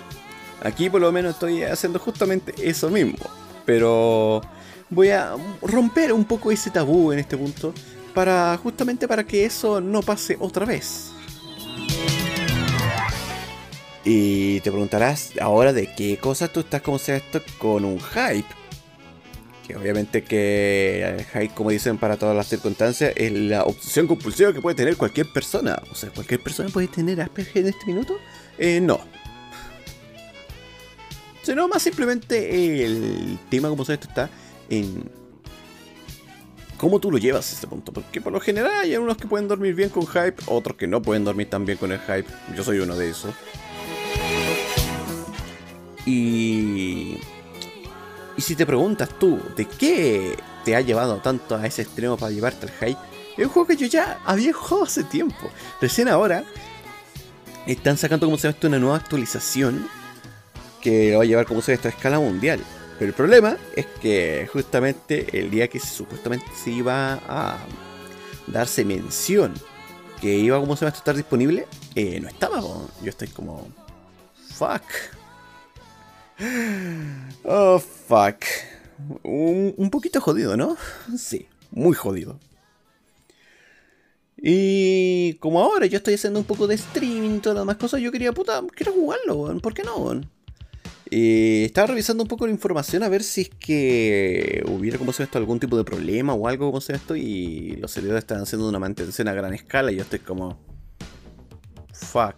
aquí 0.63 0.89
por 0.89 1.01
lo 1.01 1.11
menos 1.11 1.33
estoy 1.33 1.61
haciendo 1.61 1.99
justamente 1.99 2.51
eso 2.67 2.89
mismo, 2.89 3.29
pero 3.63 4.41
voy 4.89 5.09
a 5.09 5.35
romper 5.61 6.13
un 6.13 6.25
poco 6.25 6.49
ese 6.51 6.71
tabú 6.71 7.11
en 7.11 7.19
este 7.19 7.37
punto 7.37 7.75
para 8.19 8.57
justamente 8.57 9.07
para 9.07 9.23
que 9.23 9.45
eso 9.45 9.79
no 9.79 10.01
pase 10.01 10.35
otra 10.41 10.65
vez. 10.65 11.11
Y 14.03 14.59
te 14.59 14.71
preguntarás 14.71 15.31
ahora 15.39 15.71
de 15.71 15.89
qué 15.95 16.17
cosas 16.17 16.51
tú 16.51 16.59
estás 16.59 16.81
esto 17.07 17.41
con 17.59 17.85
un 17.85 17.97
hype. 17.97 18.43
Que 19.65 19.77
obviamente 19.77 20.25
que 20.25 21.01
el 21.01 21.23
hype, 21.27 21.53
como 21.55 21.69
dicen 21.69 21.97
para 21.97 22.17
todas 22.17 22.35
las 22.35 22.49
circunstancias, 22.49 23.13
es 23.15 23.31
la 23.31 23.63
obsesión 23.63 24.05
compulsiva 24.05 24.51
que 24.51 24.59
puede 24.59 24.75
tener 24.75 24.97
cualquier 24.97 25.31
persona. 25.31 25.81
O 25.89 25.95
sea, 25.95 26.09
cualquier 26.09 26.43
persona 26.43 26.67
puede 26.67 26.89
tener 26.89 27.21
Asperger 27.21 27.63
en 27.63 27.69
este 27.69 27.85
minuto. 27.85 28.17
Eh, 28.57 28.81
no. 28.81 28.99
Sino 31.43 31.69
más 31.69 31.81
simplemente 31.81 32.83
el 32.83 33.39
tema 33.49 33.69
como 33.69 33.85
sea 33.85 33.95
esto 33.95 34.09
está 34.09 34.29
en 34.69 35.09
cómo 36.79 36.99
tú 36.99 37.11
lo 37.11 37.19
llevas 37.19 37.51
a 37.51 37.53
este 37.53 37.67
punto. 37.67 37.91
Porque 37.91 38.21
por 38.21 38.33
lo 38.33 38.39
general 38.39 38.71
hay 38.81 38.97
unos 38.97 39.17
que 39.17 39.27
pueden 39.27 39.47
dormir 39.47 39.75
bien 39.75 39.89
con 39.89 40.07
hype, 40.07 40.35
otros 40.47 40.75
que 40.77 40.87
no 40.87 41.01
pueden 41.01 41.23
dormir 41.23 41.49
tan 41.49 41.65
bien 41.65 41.77
con 41.77 41.91
el 41.91 41.99
hype. 41.99 42.25
Yo 42.55 42.63
soy 42.63 42.79
uno 42.79 42.95
de 42.95 43.09
esos. 43.09 43.35
Y, 46.05 47.17
y 48.35 48.41
si 48.41 48.55
te 48.55 48.65
preguntas 48.65 49.09
tú, 49.19 49.39
¿de 49.55 49.65
qué 49.65 50.35
te 50.65 50.75
ha 50.75 50.81
llevado 50.81 51.17
tanto 51.17 51.55
a 51.55 51.67
ese 51.67 51.83
extremo 51.83 52.17
para 52.17 52.31
llevarte 52.31 52.65
al 52.65 52.71
hype? 52.71 52.99
Es 53.37 53.45
un 53.45 53.51
juego 53.51 53.67
que 53.67 53.75
yo 53.75 53.85
ya 53.85 54.19
había 54.25 54.53
jugado 54.53 54.85
hace 54.85 55.03
tiempo. 55.03 55.51
Recién 55.79 56.07
ahora 56.07 56.43
están 57.67 57.97
sacando 57.97 58.25
como 58.25 58.37
se 58.37 58.47
ve 58.47 58.53
esto 58.53 58.67
una 58.67 58.79
nueva 58.79 58.95
actualización 58.95 59.87
que 60.81 61.15
va 61.15 61.23
a 61.23 61.25
llevar 61.25 61.45
como 61.45 61.61
se 61.61 61.71
ve 61.71 61.75
esto 61.75 61.89
a 61.89 61.91
escala 61.91 62.19
mundial. 62.19 62.59
Pero 62.99 63.09
el 63.09 63.15
problema 63.15 63.57
es 63.75 63.85
que 64.01 64.47
justamente 64.51 65.39
el 65.39 65.49
día 65.49 65.69
que 65.69 65.79
supuestamente 65.79 66.45
se 66.61 66.69
iba 66.71 67.13
a 67.27 67.57
darse 68.47 68.83
mención 68.83 69.53
que 70.19 70.37
iba 70.37 70.59
como 70.59 70.75
se 70.75 70.85
va 70.85 70.91
a 70.91 70.93
estar 70.93 71.15
disponible, 71.15 71.65
eh, 71.95 72.19
no 72.19 72.27
estaba. 72.27 72.61
Yo 73.01 73.09
estoy 73.09 73.29
como... 73.29 73.67
Fuck. 74.53 74.83
Oh, 77.43 77.79
fuck. 77.79 78.43
Un, 79.23 79.89
poquito 79.89 80.19
jodido, 80.19 80.57
¿no? 80.57 80.75
Sí, 81.17 81.47
muy 81.71 81.95
jodido. 81.95 82.37
Y 84.35 85.35
como 85.35 85.61
ahora 85.61 85.85
yo 85.85 85.97
estoy 85.97 86.15
haciendo 86.15 86.39
un 86.39 86.45
poco 86.45 86.67
de 86.67 86.75
streaming 86.75 87.37
y 87.37 87.39
todas 87.39 87.55
las 87.55 87.61
demás 87.63 87.77
cosas, 87.77 88.01
yo 88.01 88.11
quería, 88.11 88.31
puta, 88.33 88.61
quiero 88.75 88.93
jugarlo, 88.93 89.57
¿por 89.59 89.73
qué 89.73 89.83
no? 89.83 90.21
Y 91.11 91.65
estaba 91.65 91.87
revisando 91.87 92.23
un 92.23 92.27
poco 92.27 92.45
la 92.45 92.51
información 92.51 93.01
a 93.01 93.09
ver 93.09 93.23
si 93.23 93.41
es 93.41 93.49
que 93.49 94.63
hubiera, 94.67 94.97
como 94.97 95.11
se 95.11 95.23
esto, 95.23 95.39
algún 95.39 95.59
tipo 95.59 95.75
de 95.75 95.83
problema 95.83 96.33
o 96.33 96.47
algo 96.47 96.67
como 96.67 96.81
se 96.81 96.93
esto, 96.93 97.15
y 97.15 97.77
los 97.77 97.91
servidores 97.91 98.23
están 98.23 98.41
haciendo 98.41 98.69
una 98.69 98.79
mantención 98.79 99.27
a 99.27 99.33
gran 99.33 99.53
escala 99.53 99.91
y 99.91 99.95
yo 99.95 100.03
estoy 100.03 100.19
como... 100.19 100.59
Fuck. 101.93 102.35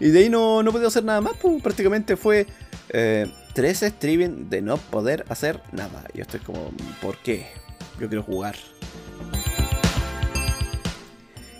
Y 0.00 0.08
de 0.08 0.18
ahí 0.20 0.30
no, 0.30 0.62
no 0.62 0.72
pude 0.72 0.86
hacer 0.86 1.04
nada 1.04 1.20
más, 1.20 1.34
pues 1.40 1.62
prácticamente 1.62 2.16
fue 2.16 2.46
eh, 2.88 3.30
13 3.54 3.86
streaming 3.86 4.48
de 4.48 4.62
no 4.62 4.78
poder 4.78 5.24
hacer 5.28 5.60
nada. 5.72 6.04
Y 6.14 6.18
yo 6.18 6.22
estoy 6.22 6.40
como, 6.40 6.70
¿por 7.00 7.18
qué? 7.18 7.46
Yo 8.00 8.08
quiero 8.08 8.22
jugar. 8.22 8.56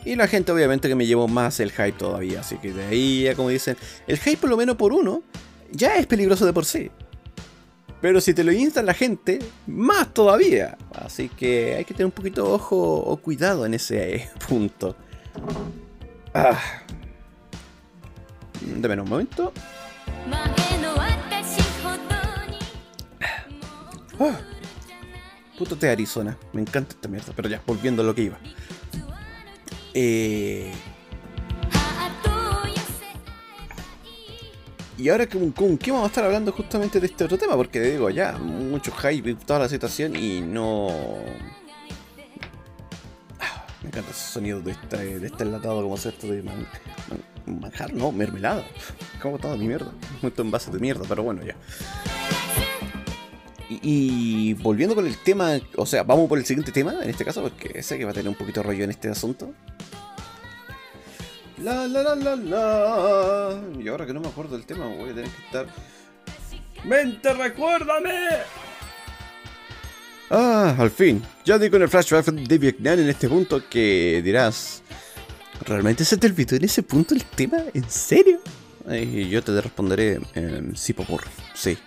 Y 0.05 0.17
la 0.17 0.27
gente 0.27 0.53
obviamente 0.53 0.89
que 0.89 0.95
me 0.95 1.07
llevó 1.07 1.29
más 1.29 1.61
el 1.61 1.71
hype 1.71 1.93
todavía. 1.93 2.41
Así 2.41 2.59
que 2.59 2.73
de 2.73 2.85
ahí 2.85 3.33
como 3.37 3.49
dicen, 3.49 3.77
el 4.07 4.19
hype 4.19 4.37
por 4.37 4.51
lo 4.51 4.57
menos 4.57 4.77
por 4.77 4.93
uno 4.93 5.23
ya 5.71 5.97
es 5.97 6.07
peligroso 6.07 6.45
de 6.47 6.53
por 6.53 6.65
sí. 6.65 6.91
Pero 8.01 8.21
si 8.21 8.35
te 8.35 8.43
lo 8.43 8.51
insta 8.51 8.83
la 8.83 8.95
gente, 8.95 9.39
más 9.69 10.13
todavía. 10.13 10.77
Así 10.93 11.29
que 11.29 11.77
hay 11.77 11.85
que 11.85 11.95
tener 11.95 12.07
un 12.07 12.13
poquito 12.13 12.53
ojo 12.53 12.77
o 12.77 13.17
cuidado 13.17 13.65
en 13.65 13.75
ese 13.75 14.29
punto. 14.49 14.97
Ah. 16.35 16.59
Un 18.61 19.09
momento. 19.09 19.53
Ah. 24.19 24.41
Puto 25.57 25.77
de 25.77 25.91
Arizona. 25.91 26.37
Me 26.53 26.61
encanta 26.61 26.95
esta 26.95 27.09
mierda. 27.09 27.33
Pero 27.37 27.49
ya, 27.49 27.63
volviendo 27.65 28.03
a 28.03 28.05
lo 28.05 28.17
que 28.17 28.23
iba. 28.23 28.39
Eh... 29.95 30.73
Y 35.03 35.09
ahora, 35.09 35.27
¿con, 35.27 35.79
qué 35.79 35.91
vamos 35.91 36.05
a 36.05 36.09
estar 36.09 36.25
hablando 36.25 36.53
justamente 36.53 37.01
de 37.01 37.07
este 37.07 37.25
otro 37.25 37.37
tema? 37.37 37.57
Porque 37.57 37.81
digo, 37.81 38.09
ya, 38.11 38.39
mucho 38.39 38.93
hype 38.93 39.35
toda 39.35 39.59
la 39.59 39.69
situación 39.69 40.15
y 40.15 40.41
no. 40.41 40.91
Ah, 43.41 43.67
me 43.83 43.89
encanta 43.89 44.13
ese 44.13 44.33
sonido 44.33 44.61
de 44.61 44.71
este, 44.71 45.19
de 45.19 45.27
este 45.27 45.43
enlatado 45.43 45.83
como 45.83 45.97
esto 45.97 46.29
de 46.29 46.45
manjar, 47.47 47.93
no, 47.95 48.13
mermelada. 48.13 48.65
Como 49.21 49.39
toda 49.39 49.57
mi 49.57 49.67
mierda. 49.67 49.91
Mucho 50.23 50.43
en 50.43 50.53
base 50.53 50.71
de 50.71 50.79
mierda, 50.79 51.05
pero 51.09 51.25
bueno, 51.25 51.43
ya. 51.43 51.57
Y, 53.69 54.55
volviendo 54.55 54.95
con 54.95 55.07
el 55.07 55.17
tema, 55.17 55.59
o 55.77 55.87
sea, 55.87 56.05
vamos 56.05 56.29
por 56.29 56.39
el 56.39 56.45
siguiente 56.45 56.71
tema 56.71 56.95
en 57.03 57.11
este 57.11 57.25
caso, 57.25 57.43
porque 57.43 57.83
sé 57.83 57.99
que 57.99 58.05
va 58.05 58.11
a 58.11 58.15
tener 58.15 58.29
un 58.29 58.37
poquito 58.37 58.63
rollo 58.63 58.85
en 58.85 58.91
este 58.91 59.09
asunto. 59.09 59.53
La 61.63 61.87
la 61.87 62.03
la 62.03 62.15
la 62.17 62.37
la. 62.37 63.61
Y 63.79 63.87
ahora 63.87 64.05
que 64.05 64.13
no 64.13 64.21
me 64.21 64.29
acuerdo 64.29 64.57
del 64.57 64.67
tema, 64.67 64.87
voy 64.87 65.11
a 65.11 65.15
tener 65.15 65.31
que 65.31 65.45
estar. 65.45 65.67
¡Mente, 66.85 67.33
recuérdame! 67.33 68.11
Ah, 70.29 70.75
al 70.77 70.91
fin. 70.91 71.23
Ya 71.45 71.59
di 71.59 71.71
con 71.71 71.83
el 71.83 71.89
flashback 71.89 72.27
de 72.27 72.59
Vietnam 72.59 72.99
en 72.99 73.09
este 73.09 73.29
punto 73.29 73.63
que 73.69 74.21
dirás. 74.25 74.83
¿Realmente 75.65 76.05
se 76.05 76.17
te 76.17 76.27
olvidó 76.27 76.57
en 76.57 76.65
ese 76.65 76.83
punto 76.83 77.15
el 77.15 77.25
tema? 77.25 77.59
¿En 77.73 77.89
serio? 77.89 78.41
Y 78.91 79.29
yo 79.29 79.45
te 79.45 79.61
responderé 79.61 80.21
eh, 80.35 80.73
sí, 80.75 80.93
por 80.93 81.07
sí. 81.55 81.79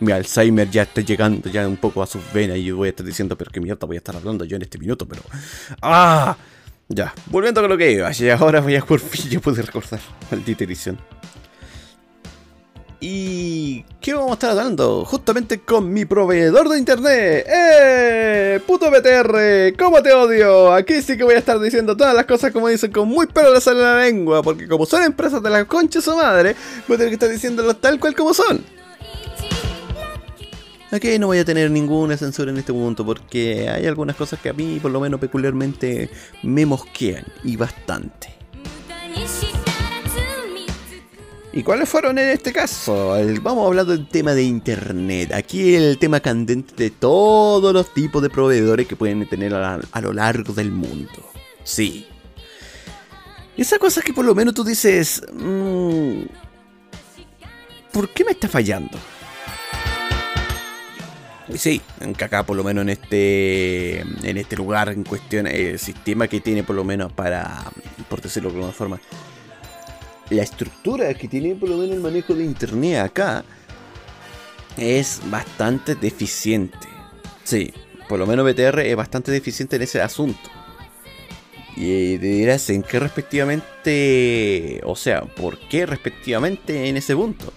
Mi 0.00 0.12
Alzheimer 0.12 0.70
ya 0.70 0.82
está 0.82 1.00
llegando 1.00 1.48
ya 1.48 1.66
un 1.66 1.78
poco 1.78 2.02
a 2.02 2.06
sus 2.06 2.22
venas 2.34 2.58
y 2.58 2.70
voy 2.70 2.88
a 2.88 2.90
estar 2.90 3.06
diciendo, 3.06 3.38
pero 3.38 3.50
qué 3.50 3.60
mierda 3.60 3.86
voy 3.86 3.96
a 3.96 3.98
estar 3.98 4.14
hablando 4.14 4.44
yo 4.44 4.56
en 4.56 4.62
este 4.62 4.76
minuto, 4.76 5.08
pero... 5.08 5.22
¡Ah! 5.80 6.36
Ya, 6.88 7.12
volviendo 7.26 7.60
con 7.60 7.70
lo 7.70 7.76
que 7.76 7.90
iba, 7.90 8.10
y 8.16 8.28
ahora 8.30 8.60
voy 8.60 8.76
a 8.76 8.84
por 8.84 9.00
fin 9.00 9.28
ya 9.30 9.40
pude 9.40 9.62
recordar. 9.62 10.00
Maldita 10.30 10.64
edición. 10.64 10.98
¿Y 13.00 13.84
qué 14.00 14.14
vamos 14.14 14.30
a 14.30 14.34
estar 14.34 14.50
hablando? 14.50 15.04
Justamente 15.04 15.60
con 15.60 15.92
mi 15.92 16.06
proveedor 16.06 16.68
de 16.68 16.78
internet. 16.78 17.46
¡Eh! 17.46 18.60
¡Puto 18.66 18.90
BTR! 18.90 19.76
¿Cómo 19.78 20.02
te 20.02 20.12
odio? 20.12 20.72
Aquí 20.72 21.02
sí 21.02 21.16
que 21.16 21.24
voy 21.24 21.34
a 21.34 21.38
estar 21.38 21.60
diciendo 21.60 21.96
todas 21.96 22.14
las 22.14 22.24
cosas 22.24 22.52
como 22.52 22.68
dicen 22.68 22.90
con 22.90 23.08
muy 23.08 23.26
pelo 23.26 23.52
de 23.52 23.60
sal 23.60 23.76
en 23.76 23.82
la 23.82 23.98
lengua. 24.00 24.42
Porque 24.42 24.66
como 24.66 24.86
son 24.86 25.02
empresas 25.02 25.42
de 25.42 25.50
la 25.50 25.66
concha 25.66 26.00
su 26.00 26.16
madre, 26.16 26.56
voy 26.88 26.94
a 26.94 26.98
tener 26.98 27.10
que 27.10 27.14
estar 27.14 27.28
diciéndolos 27.28 27.80
tal 27.80 28.00
cual 28.00 28.14
como 28.14 28.32
son. 28.32 28.75
Aquí 30.90 31.18
no 31.18 31.26
voy 31.26 31.38
a 31.38 31.44
tener 31.44 31.70
ninguna 31.70 32.16
censura 32.16 32.50
en 32.50 32.58
este 32.58 32.72
momento 32.72 33.04
porque 33.04 33.68
hay 33.68 33.86
algunas 33.86 34.14
cosas 34.14 34.38
que 34.40 34.50
a 34.50 34.52
mí 34.52 34.78
por 34.80 34.92
lo 34.92 35.00
menos 35.00 35.18
peculiarmente 35.18 36.08
me 36.42 36.64
mosquean 36.64 37.24
y 37.42 37.56
bastante. 37.56 38.36
¿Y 41.52 41.62
cuáles 41.62 41.88
fueron 41.88 42.18
en 42.18 42.28
este 42.28 42.52
caso? 42.52 43.16
vamos 43.40 43.64
a 43.64 43.66
hablar 43.66 43.86
del 43.86 44.06
tema 44.06 44.34
de 44.34 44.42
internet. 44.42 45.32
Aquí 45.32 45.74
el 45.74 45.98
tema 45.98 46.20
candente 46.20 46.74
de 46.76 46.90
todos 46.90 47.72
los 47.72 47.94
tipos 47.94 48.22
de 48.22 48.28
proveedores 48.28 48.86
que 48.86 48.94
pueden 48.94 49.26
tener 49.26 49.54
a, 49.54 49.80
lo 50.02 50.12
largo 50.12 50.52
del 50.52 50.70
mundo. 50.70 51.30
Sí. 51.64 52.06
Esa 53.56 53.78
cosa 53.78 54.02
que 54.02 54.12
por 54.12 54.26
lo 54.26 54.34
menos 54.34 54.52
tú 54.52 54.64
dices... 54.64 55.22
Mm, 55.32 56.24
¿Por 57.90 58.10
qué 58.10 58.26
me 58.26 58.32
está 58.32 58.48
fallando? 58.48 58.98
Sí, 61.54 61.80
acá 62.20 62.44
por 62.44 62.56
lo 62.56 62.64
menos 62.64 62.82
en 62.82 62.88
este 62.88 64.00
en 64.00 64.36
este 64.36 64.56
lugar 64.56 64.88
en 64.88 65.04
cuestión, 65.04 65.46
el 65.46 65.78
sistema 65.78 66.26
que 66.26 66.40
tiene 66.40 66.64
por 66.64 66.74
lo 66.74 66.82
menos 66.82 67.12
para, 67.12 67.70
por 68.08 68.20
decirlo 68.20 68.50
de 68.50 68.56
alguna 68.56 68.72
forma, 68.72 69.00
la 70.30 70.42
estructura 70.42 71.14
que 71.14 71.28
tiene 71.28 71.54
por 71.54 71.68
lo 71.68 71.76
menos 71.76 71.96
el 71.96 72.02
manejo 72.02 72.34
de 72.34 72.44
internet 72.44 72.98
acá 72.98 73.44
es 74.76 75.20
bastante 75.30 75.94
deficiente. 75.94 76.88
Sí, 77.44 77.72
por 78.08 78.18
lo 78.18 78.26
menos 78.26 78.44
BTR 78.44 78.80
es 78.80 78.96
bastante 78.96 79.30
deficiente 79.30 79.76
en 79.76 79.82
ese 79.82 80.02
asunto. 80.02 80.50
Y 81.76 82.16
dirás 82.16 82.70
en 82.70 82.82
qué 82.82 82.98
respectivamente, 82.98 84.80
o 84.84 84.96
sea, 84.96 85.22
¿por 85.22 85.58
qué 85.68 85.86
respectivamente 85.86 86.88
en 86.88 86.96
ese 86.96 87.14
punto? 87.14 87.52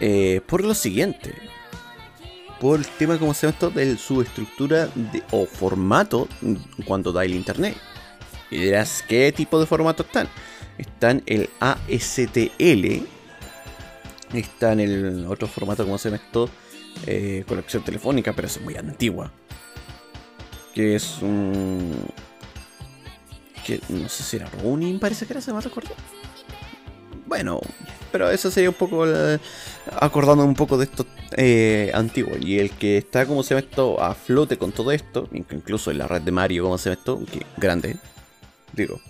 Eh, 0.00 0.40
por 0.46 0.64
lo 0.64 0.74
siguiente, 0.74 1.34
por 2.64 2.78
el 2.78 2.86
tema, 2.86 3.18
como 3.18 3.34
se 3.34 3.46
llama 3.46 3.52
esto, 3.52 3.68
de 3.68 3.98
su 3.98 4.22
estructura 4.22 4.88
o 5.32 5.44
formato 5.44 6.26
cuando 6.86 7.12
da 7.12 7.22
el 7.22 7.34
internet. 7.34 7.76
Y 8.50 8.56
dirás, 8.56 9.04
¿qué 9.06 9.30
tipo 9.32 9.60
de 9.60 9.66
formato 9.66 10.02
están? 10.02 10.30
Están 10.78 11.22
el 11.26 11.50
ASTL, 11.60 13.06
está 14.32 14.72
en 14.72 14.80
el 14.80 15.26
otro 15.26 15.46
formato, 15.46 15.84
como 15.84 15.98
se 15.98 16.08
llama 16.08 16.22
esto, 16.24 16.48
eh, 17.06 17.44
conexión 17.46 17.84
telefónica, 17.84 18.32
pero 18.32 18.48
es 18.48 18.58
muy 18.58 18.76
antigua. 18.76 19.30
Que 20.72 20.94
es 20.94 21.18
un. 21.20 21.92
que 23.66 23.78
no 23.90 24.08
sé 24.08 24.22
si 24.22 24.36
era 24.36 24.48
Ronin, 24.62 24.98
parece 24.98 25.26
que 25.26 25.34
era, 25.34 25.42
se 25.42 25.52
me 25.52 25.60
recuerdo. 25.60 25.94
Bueno, 27.34 27.60
pero 28.12 28.30
eso 28.30 28.48
sería 28.48 28.70
un 28.70 28.76
poco 28.76 29.04
acordando 30.00 30.44
un 30.44 30.54
poco 30.54 30.78
de 30.78 30.84
esto 30.84 31.04
eh, 31.36 31.90
antiguo. 31.92 32.36
Y 32.40 32.60
el 32.60 32.70
que 32.70 32.98
está, 32.98 33.26
como 33.26 33.42
se 33.42 33.56
llama 33.56 33.66
esto, 33.66 34.00
a 34.00 34.14
flote 34.14 34.56
con 34.56 34.70
todo 34.70 34.92
esto, 34.92 35.28
incluso 35.32 35.90
en 35.90 35.98
la 35.98 36.06
red 36.06 36.22
de 36.22 36.30
Mario, 36.30 36.62
como 36.62 36.78
se 36.78 36.90
llama 36.90 37.00
esto, 37.00 37.20
que 37.26 37.44
grande, 37.56 37.96
digo. 38.72 39.00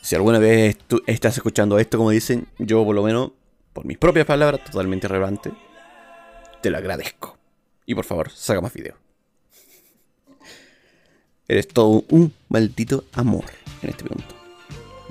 Si 0.00 0.16
alguna 0.16 0.40
vez 0.40 0.76
tú 0.88 1.04
estás 1.06 1.36
escuchando 1.36 1.78
esto, 1.78 1.98
como 1.98 2.10
dicen, 2.10 2.48
yo 2.58 2.84
por 2.84 2.96
lo 2.96 3.04
menos, 3.04 3.30
por 3.72 3.84
mis 3.84 3.96
propias 3.96 4.26
palabras, 4.26 4.64
totalmente 4.64 5.06
relevante, 5.06 5.52
te 6.60 6.68
lo 6.68 6.78
agradezco. 6.78 7.38
Y 7.86 7.94
por 7.94 8.04
favor, 8.04 8.32
saca 8.32 8.60
más 8.60 8.74
video. 8.74 8.96
Eres 11.46 11.68
todo 11.68 12.02
un 12.08 12.34
maldito 12.48 13.04
amor 13.12 13.44
en 13.82 13.90
este 13.90 14.02
punto. 14.02 14.39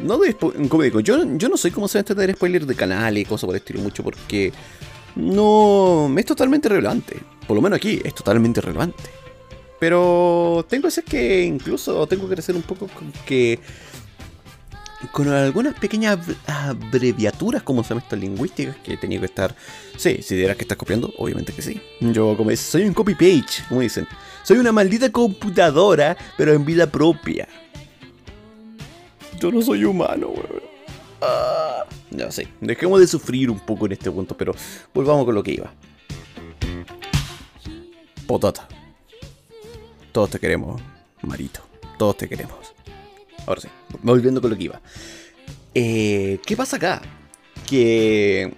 No 0.01 0.18
de 0.18 0.36
como 0.36 0.84
digo, 0.84 1.00
yo, 1.00 1.24
yo 1.38 1.50
no 1.50 1.58
soy 1.58 1.72
como 1.72 1.88
se 1.88 2.03
de 2.03 2.34
spoiler 2.34 2.65
de 2.65 2.75
canales 2.75 3.24
y 3.24 3.25
cosas 3.25 3.46
por 3.46 3.56
el 3.56 3.62
estilo 3.62 3.82
mucho 3.82 4.03
porque 4.03 4.53
no 5.15 6.13
es 6.18 6.25
totalmente 6.25 6.70
relevante. 6.70 7.18
Por 7.48 7.56
lo 7.56 7.62
menos 7.62 7.77
aquí 7.77 8.01
es 8.03 8.13
totalmente 8.13 8.62
relevante. 8.62 9.03
Pero 9.79 10.65
tengo 10.70 10.89
que 10.89 11.01
que 11.03 11.44
incluso 11.44 12.06
tengo 12.08 12.27
que 12.27 12.36
crecer 12.36 12.56
un 12.56 12.62
poco 12.63 12.88
con 12.88 13.12
que 13.25 13.60
con 15.13 15.29
algunas 15.29 15.79
pequeñas 15.79 16.20
abreviaturas 16.46 17.63
como 17.63 17.84
se 17.84 17.89
llama 17.89 18.01
estas 18.01 18.20
lingüísticas 18.20 18.75
que 18.84 18.98
tenido 18.98 19.22
que 19.22 19.27
estar. 19.27 19.56
Sí, 19.98 20.20
si 20.22 20.36
dirás 20.36 20.58
que 20.58 20.63
estás 20.63 20.77
copiando, 20.77 21.13
obviamente 21.18 21.53
que 21.53 21.62
sí. 21.62 21.82
Yo 22.01 22.36
como 22.36 22.53
soy 22.56 22.84
un 22.84 22.94
copy 22.94 23.15
page, 23.15 23.63
como 23.70 23.82
dicen. 23.82 24.08
Soy 24.44 24.58
una 24.58 24.72
maldita 24.72 25.10
computadora, 25.12 26.18
pero 26.38 26.53
en 26.53 26.65
vida 26.65 26.88
propia. 26.88 27.48
Yo 29.39 29.51
no 29.51 29.62
soy 29.62 29.86
humano, 29.86 30.29
weón. 30.29 30.62
Ah, 31.22 31.86
ya 32.12 32.31
sé, 32.31 32.48
dejemos 32.62 33.00
de 33.00 33.08
sufrir 33.08 33.50
un 33.50 33.60
poco 33.60 33.86
en 33.86 33.93
este 33.93 34.12
punto, 34.12 34.36
pero 34.36 34.53
volvamos 34.93 35.25
con 35.25 35.36
lo 35.36 35.43
que 35.43 35.51
iba. 35.51 35.74
Potata. 38.27 38.67
Todos 40.12 40.29
te 40.31 40.39
queremos, 40.39 40.81
Marito. 41.22 41.62
Todos 41.98 42.17
te 42.17 42.27
queremos. 42.27 42.74
Ahora 43.46 43.62
sí, 43.62 43.67
volviendo 44.01 44.41
con 44.41 44.51
lo 44.51 44.58
que 44.58 44.63
iba. 44.63 44.81
Eh, 45.74 46.39
¿Qué 46.46 46.55
pasa 46.55 46.77
acá? 46.77 47.01
Que 47.67 48.53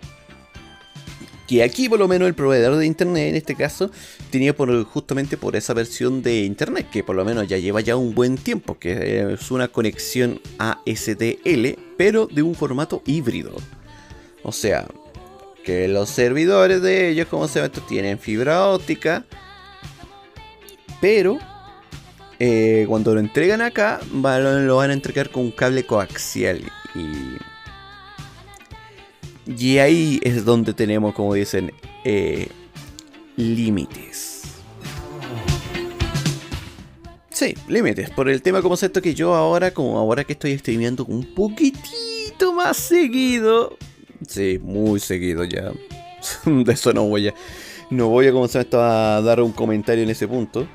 que 1.52 1.64
aquí 1.64 1.90
por 1.90 2.00
lo 2.00 2.08
menos 2.08 2.30
el 2.30 2.34
proveedor 2.34 2.78
de 2.78 2.86
internet 2.86 3.28
en 3.28 3.36
este 3.36 3.56
caso 3.56 3.92
tenía 4.30 4.56
por, 4.56 4.86
justamente 4.86 5.36
por 5.36 5.58
esa 5.58 5.74
versión 5.74 6.24
de 6.24 6.44
internet 6.44 6.88
que 6.90 7.04
por 7.04 7.14
lo 7.14 7.26
menos 7.26 7.46
ya 7.46 7.58
lleva 7.58 7.82
ya 7.82 7.98
un 7.98 8.16
buen 8.16 8.38
tiempo 8.38 8.80
que 8.80 9.34
es 9.34 9.52
una 9.52 9.68
conexión 9.68 10.40
ASDL 10.60 11.78
pero 11.98 12.28
de 12.28 12.42
un 12.42 12.56
formato 12.56 13.02
híbrido 13.06 13.52
o 14.44 14.54
sea 14.54 14.88
que 15.66 15.90
los 15.90 16.10
servidores 16.10 16.82
de 16.82 17.10
ellos 17.10 17.28
como 17.28 17.50
se 17.50 17.60
ve 17.60 17.70
tienen 17.70 18.18
fibra 18.18 18.68
óptica 18.68 19.26
pero 21.02 21.38
eh, 22.40 22.86
cuando 22.88 23.14
lo 23.14 23.20
entregan 23.20 23.60
acá, 23.62 24.00
lo 24.14 24.76
van 24.78 24.90
a 24.90 24.94
entregar 24.94 25.30
con 25.30 25.44
un 25.44 25.52
cable 25.52 25.86
coaxial. 25.86 26.60
Y, 26.96 27.51
y 29.46 29.78
ahí 29.80 30.20
es 30.24 30.46
donde 30.46 30.74
tenemos, 30.74 31.14
como 31.14 31.34
dicen, 31.34 31.72
eh, 32.04 32.48
límites. 33.36 34.42
Sí, 37.30 37.56
límites. 37.68 38.12
Por 38.12 38.30
el 38.30 38.42
tema 38.42 38.62
como 38.62 38.76
esto 38.76 39.02
que 39.02 39.16
yo 39.16 39.34
ahora, 39.34 39.74
como 39.74 39.98
ahora 39.98 40.24
que 40.24 40.34
estoy 40.34 40.58
streameando 40.58 41.06
un 41.06 41.34
poquitito 41.34 42.54
más 42.54 42.78
seguido. 42.78 43.78
Sí, 44.28 44.60
muy 44.62 45.00
seguido 45.00 45.44
ya. 45.44 45.72
De 46.46 46.74
eso 46.74 46.94
no 46.94 47.06
voy 47.06 47.30
a. 47.30 47.34
No 47.90 48.10
voy 48.10 48.28
a 48.28 48.32
comenzar 48.32 48.68
a 48.74 49.22
dar 49.22 49.42
un 49.42 49.52
comentario 49.52 50.04
en 50.04 50.12
ese 50.12 50.28
punto. 50.28 50.68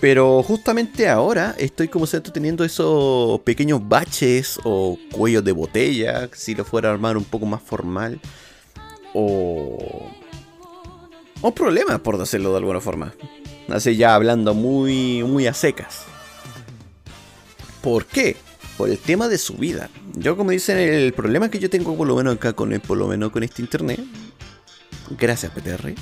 Pero 0.00 0.42
justamente 0.42 1.08
ahora 1.08 1.54
estoy 1.58 1.88
como 1.88 2.06
siento 2.06 2.32
teniendo 2.32 2.64
esos 2.64 3.40
pequeños 3.40 3.86
baches 3.86 4.58
o 4.64 4.98
cuellos 5.12 5.44
de 5.44 5.52
botella, 5.52 6.30
si 6.32 6.54
lo 6.54 6.64
fuera 6.64 6.88
a 6.88 6.92
armar 6.92 7.18
un 7.18 7.24
poco 7.24 7.44
más 7.44 7.62
formal. 7.62 8.18
O... 9.12 10.10
O 11.42 11.54
problemas, 11.54 12.00
por 12.00 12.18
decirlo 12.18 12.50
de 12.50 12.58
alguna 12.58 12.80
forma. 12.80 13.14
Así 13.68 13.96
ya 13.96 14.14
hablando 14.14 14.54
muy, 14.54 15.22
muy 15.22 15.46
a 15.46 15.54
secas. 15.54 16.04
¿Por 17.82 18.06
qué? 18.06 18.36
Por 18.76 18.88
el 18.88 18.98
tema 18.98 19.28
de 19.28 19.38
su 19.38 19.54
vida. 19.54 19.90
Yo 20.14 20.36
como 20.36 20.50
dicen, 20.50 20.78
el 20.78 21.12
problema 21.12 21.50
que 21.50 21.58
yo 21.58 21.68
tengo 21.68 21.96
por 21.96 22.08
lo 22.08 22.16
menos 22.16 22.36
acá 22.36 22.54
con 22.54 22.78
por 22.80 22.96
lo 22.96 23.06
menos 23.06 23.30
con 23.30 23.42
este 23.42 23.62
internet. 23.62 24.00
Gracias 25.18 25.52
PTR 25.52 25.94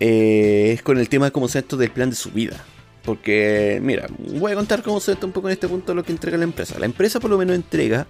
eh, 0.00 0.72
es 0.74 0.82
con 0.82 0.98
el 0.98 1.08
tema 1.08 1.30
como 1.30 1.46
esto 1.46 1.76
del 1.76 1.90
plan 1.90 2.10
de 2.10 2.16
su 2.16 2.30
vida. 2.30 2.64
Porque, 3.04 3.80
mira, 3.82 4.06
voy 4.18 4.52
a 4.52 4.54
contar 4.54 4.82
cómo 4.82 5.00
se 5.00 5.16
un 5.22 5.32
poco 5.32 5.48
en 5.48 5.54
este 5.54 5.68
punto 5.68 5.94
lo 5.94 6.02
que 6.02 6.12
entrega 6.12 6.36
la 6.36 6.44
empresa. 6.44 6.78
La 6.78 6.86
empresa 6.86 7.20
por 7.20 7.30
lo 7.30 7.38
menos 7.38 7.56
entrega 7.56 8.06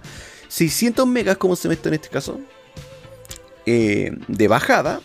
600 0.49 1.07
megas, 1.07 1.37
como 1.37 1.55
se 1.55 1.69
mete 1.69 1.87
en 1.87 1.95
este 1.95 2.09
caso, 2.09 2.39
eh, 3.65 4.11
de 4.27 4.47
bajada, 4.47 4.99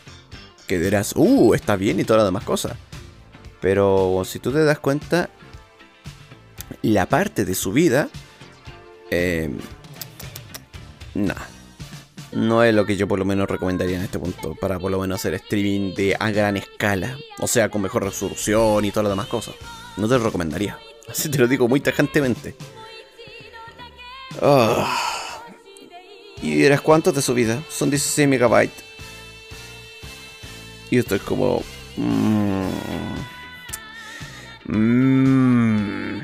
que 0.66 0.78
dirás, 0.78 1.12
uh, 1.14 1.54
está 1.54 1.76
bien 1.76 2.00
y 2.00 2.04
todas 2.04 2.22
las 2.22 2.28
demás 2.28 2.44
cosas. 2.44 2.76
Pero 3.60 4.22
si 4.24 4.38
tú 4.40 4.52
te 4.52 4.64
das 4.64 4.78
cuenta, 4.78 5.30
la 6.82 7.06
parte 7.08 7.44
de 7.44 7.54
subida, 7.54 8.08
eh, 9.10 9.50
no 12.34 12.64
es 12.64 12.74
lo 12.74 12.84
que 12.84 12.96
yo 12.96 13.06
por 13.06 13.18
lo 13.18 13.24
menos 13.24 13.48
recomendaría 13.48 13.96
en 13.96 14.04
este 14.04 14.18
punto 14.18 14.54
para 14.54 14.78
por 14.78 14.90
lo 14.90 14.98
menos 14.98 15.20
hacer 15.20 15.34
streaming 15.34 15.94
de 15.94 16.16
a 16.18 16.30
gran 16.30 16.56
escala, 16.56 17.16
o 17.38 17.46
sea, 17.46 17.68
con 17.68 17.82
mejor 17.82 18.04
resolución 18.04 18.84
y 18.84 18.90
todas 18.90 19.04
las 19.04 19.12
demás 19.12 19.26
cosas. 19.28 19.54
No 19.96 20.08
te 20.08 20.18
lo 20.18 20.24
recomendaría. 20.24 20.78
Así 21.08 21.28
te 21.28 21.38
lo 21.38 21.46
digo 21.46 21.68
muy 21.68 21.80
tajantemente. 21.80 22.56
Ah. 24.42 25.00
Y 26.42 26.56
dirás, 26.56 26.80
¿cuánto 26.80 27.12
de 27.12 27.22
subida? 27.22 27.62
Son 27.70 27.88
16 27.88 28.28
megabytes. 28.28 28.84
Y 30.90 30.98
esto 30.98 31.14
es 31.14 31.22
como... 31.22 31.62
Mmm, 34.66 36.20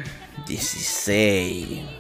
16. 0.47 2.00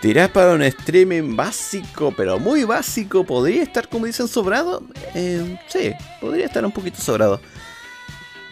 Tirás 0.00 0.30
para 0.30 0.52
un 0.52 0.62
streaming 0.62 1.34
básico, 1.34 2.14
pero 2.16 2.38
muy 2.38 2.62
básico, 2.62 3.24
¿podría 3.24 3.64
estar, 3.64 3.88
como 3.88 4.06
dicen, 4.06 4.28
sobrado? 4.28 4.82
Eh, 5.14 5.58
sí, 5.66 5.92
podría 6.20 6.46
estar 6.46 6.64
un 6.64 6.70
poquito 6.70 7.00
sobrado. 7.00 7.40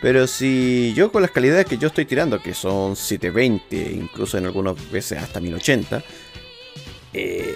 Pero 0.02 0.26
si 0.26 0.92
yo 0.94 1.12
con 1.12 1.22
las 1.22 1.30
calidades 1.30 1.66
que 1.66 1.78
yo 1.78 1.86
estoy 1.88 2.04
tirando, 2.04 2.42
que 2.42 2.52
son 2.52 2.96
720, 2.96 3.92
incluso 3.92 4.38
en 4.38 4.46
algunas 4.46 4.90
veces 4.90 5.22
hasta 5.22 5.40
1080, 5.40 6.02
eh, 7.12 7.54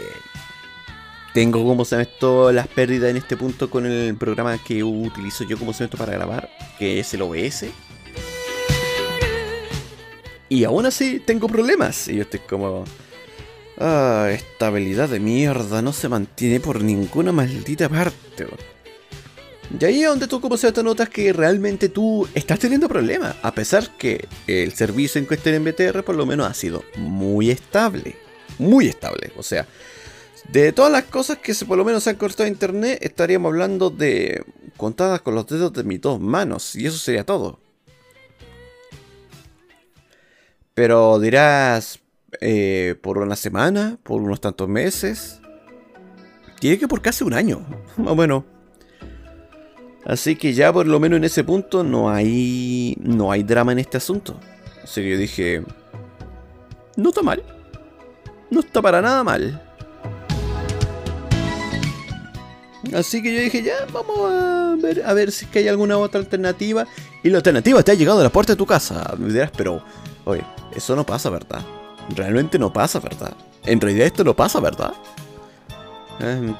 tengo 1.35 1.64
como 1.64 1.85
se 1.85 2.00
esto 2.00 2.53
las 2.53 2.68
pérdidas 2.68 3.11
en 3.11 3.16
este 3.16 3.37
punto 3.37 3.70
con 3.70 3.87
el 3.87 4.16
programa 4.16 4.57
que 4.59 4.85
utilizo 4.85 5.44
yo 5.44 5.59
como 5.59 5.72
se 5.72 5.85
esto 5.85 5.98
para 5.98 6.12
grabar, 6.12 6.48
que 6.79 7.00
es 7.00 7.12
el 7.14 7.22
OBS. 7.22 7.66
Y 10.48 10.64
aún 10.64 10.87
así 10.87 11.20
tengo 11.20 11.48
problemas. 11.48 12.09
Y 12.09 12.16
yo 12.16 12.22
estoy 12.22 12.40
como... 12.40 12.85
Ah, 13.83 14.29
estabilidad 14.31 15.09
de 15.09 15.21
mierda 15.21 15.81
no 15.81 15.95
se 15.95 16.11
mantiene 16.11 16.61
por 16.61 16.83
ninguna 16.83 17.33
maldita 17.33 17.88
parte. 17.88 18.47
Y 19.79 19.85
ahí 19.87 20.03
es 20.03 20.09
donde 20.09 20.27
tú 20.27 20.38
como 20.38 20.59
se 20.59 20.71
te 20.71 20.83
notas 20.83 21.09
que 21.09 21.33
realmente 21.33 21.88
tú 21.88 22.29
estás 22.35 22.59
teniendo 22.59 22.90
problemas. 22.90 23.37
A 23.40 23.55
pesar 23.55 23.97
que 23.97 24.29
el 24.47 24.75
servicio 24.75 25.19
en 25.19 25.25
cuestión 25.25 25.55
en 25.55 25.64
BTR 25.64 26.03
por 26.03 26.14
lo 26.14 26.27
menos 26.27 26.47
ha 26.47 26.53
sido 26.53 26.85
muy 26.99 27.51
estable. 27.51 28.16
Muy 28.59 28.87
estable. 28.87 29.33
O 29.38 29.43
sea, 29.43 29.66
de 30.53 30.73
todas 30.73 30.93
las 30.93 31.05
cosas 31.05 31.38
que 31.38 31.55
se, 31.55 31.64
por 31.64 31.79
lo 31.79 31.85
menos 31.87 32.03
se 32.03 32.11
han 32.11 32.16
cortado 32.16 32.45
en 32.45 32.53
internet, 32.53 32.99
estaríamos 33.01 33.49
hablando 33.49 33.88
de 33.88 34.45
contadas 34.77 35.23
con 35.23 35.35
los 35.35 35.47
dedos 35.47 35.73
de 35.73 35.85
mis 35.85 36.03
dos 36.03 36.21
manos. 36.21 36.77
Y 36.77 36.85
eso 36.85 36.99
sería 36.99 37.25
todo. 37.25 37.59
Pero 40.75 41.19
dirás, 41.19 41.99
eh, 42.40 42.97
por 43.01 43.19
una 43.19 43.37
semana, 43.37 43.99
por 44.03 44.21
unos 44.21 44.40
tantos 44.40 44.69
meses. 44.69 45.40
Tiene 46.61 46.79
que 46.79 46.88
por 46.88 47.03
casi 47.03 47.25
un 47.25 47.35
año, 47.35 47.64
más 47.97 48.09
o 48.09 48.16
menos. 48.16 48.45
Así 50.05 50.37
que 50.37 50.55
ya 50.55 50.73
por 50.73 50.87
lo 50.87 50.99
menos 50.99 51.19
en 51.19 51.25
ese 51.25 51.45
punto 51.45 51.85
no 51.85 52.11
hay, 52.11 52.97
no 53.01 53.31
hay 53.33 53.43
drama 53.43 53.73
en 53.73 53.81
este 53.81 53.99
asunto. 53.99 54.38
Así 54.83 55.03
que 55.03 55.11
yo 55.11 55.19
dije, 55.19 55.62
no 56.97 57.11
está 57.11 57.23
mal. 57.23 57.43
No 58.51 58.61
está 58.61 58.83
para 58.83 59.03
nada 59.03 59.23
mal. 59.23 59.62
Así 62.95 63.23
que 63.23 63.35
yo 63.35 63.40
dije, 63.40 63.62
ya, 63.62 63.87
vamos 63.93 64.19
a 64.33 64.77
ver, 64.81 65.03
a 65.05 65.12
ver 65.12 65.31
si 65.31 65.45
es 65.45 65.51
que 65.51 65.61
hay 65.61 65.69
alguna 65.69 65.99
otra 65.99 66.21
alternativa. 66.21 66.87
Y 67.23 67.29
la 67.29 67.37
alternativa 67.37 67.83
te 67.83 67.93
ha 67.93 67.95
llegado 67.95 68.21
a 68.21 68.25
la 68.25 68.31
puerta 68.31 68.55
de 68.55 68.57
tu 68.57 68.66
casa. 68.66 69.14
Me 69.19 69.33
dirás, 69.33 69.53
pero, 69.57 69.85
oye, 70.25 70.45
eso 70.75 70.97
no 70.97 71.05
pasa, 71.05 71.31
¿verdad? 71.31 71.61
Realmente 72.08 72.58
no 72.58 72.72
pasa, 72.72 72.98
¿verdad? 73.00 73.34
En 73.64 73.80
realidad 73.80 74.06
esto 74.06 74.24
no 74.24 74.34
pasa, 74.34 74.60
¿verdad? 74.60 74.92
Eh, 76.20 76.54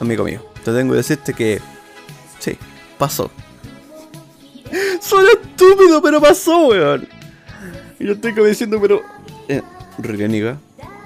amigo 0.00 0.24
mío, 0.24 0.42
te 0.64 0.72
tengo 0.72 0.92
que 0.92 0.98
decirte 0.98 1.34
que... 1.34 1.60
Sí, 2.38 2.56
pasó. 2.98 3.30
Soy 5.00 5.26
estúpido, 5.42 6.00
pero 6.02 6.20
pasó, 6.20 6.68
weón. 6.68 7.08
Y 7.98 8.06
yo 8.06 8.12
estoy 8.12 8.32
como 8.34 8.46
diciendo, 8.46 8.80
pero... 8.80 9.02
Eh, 9.48 9.62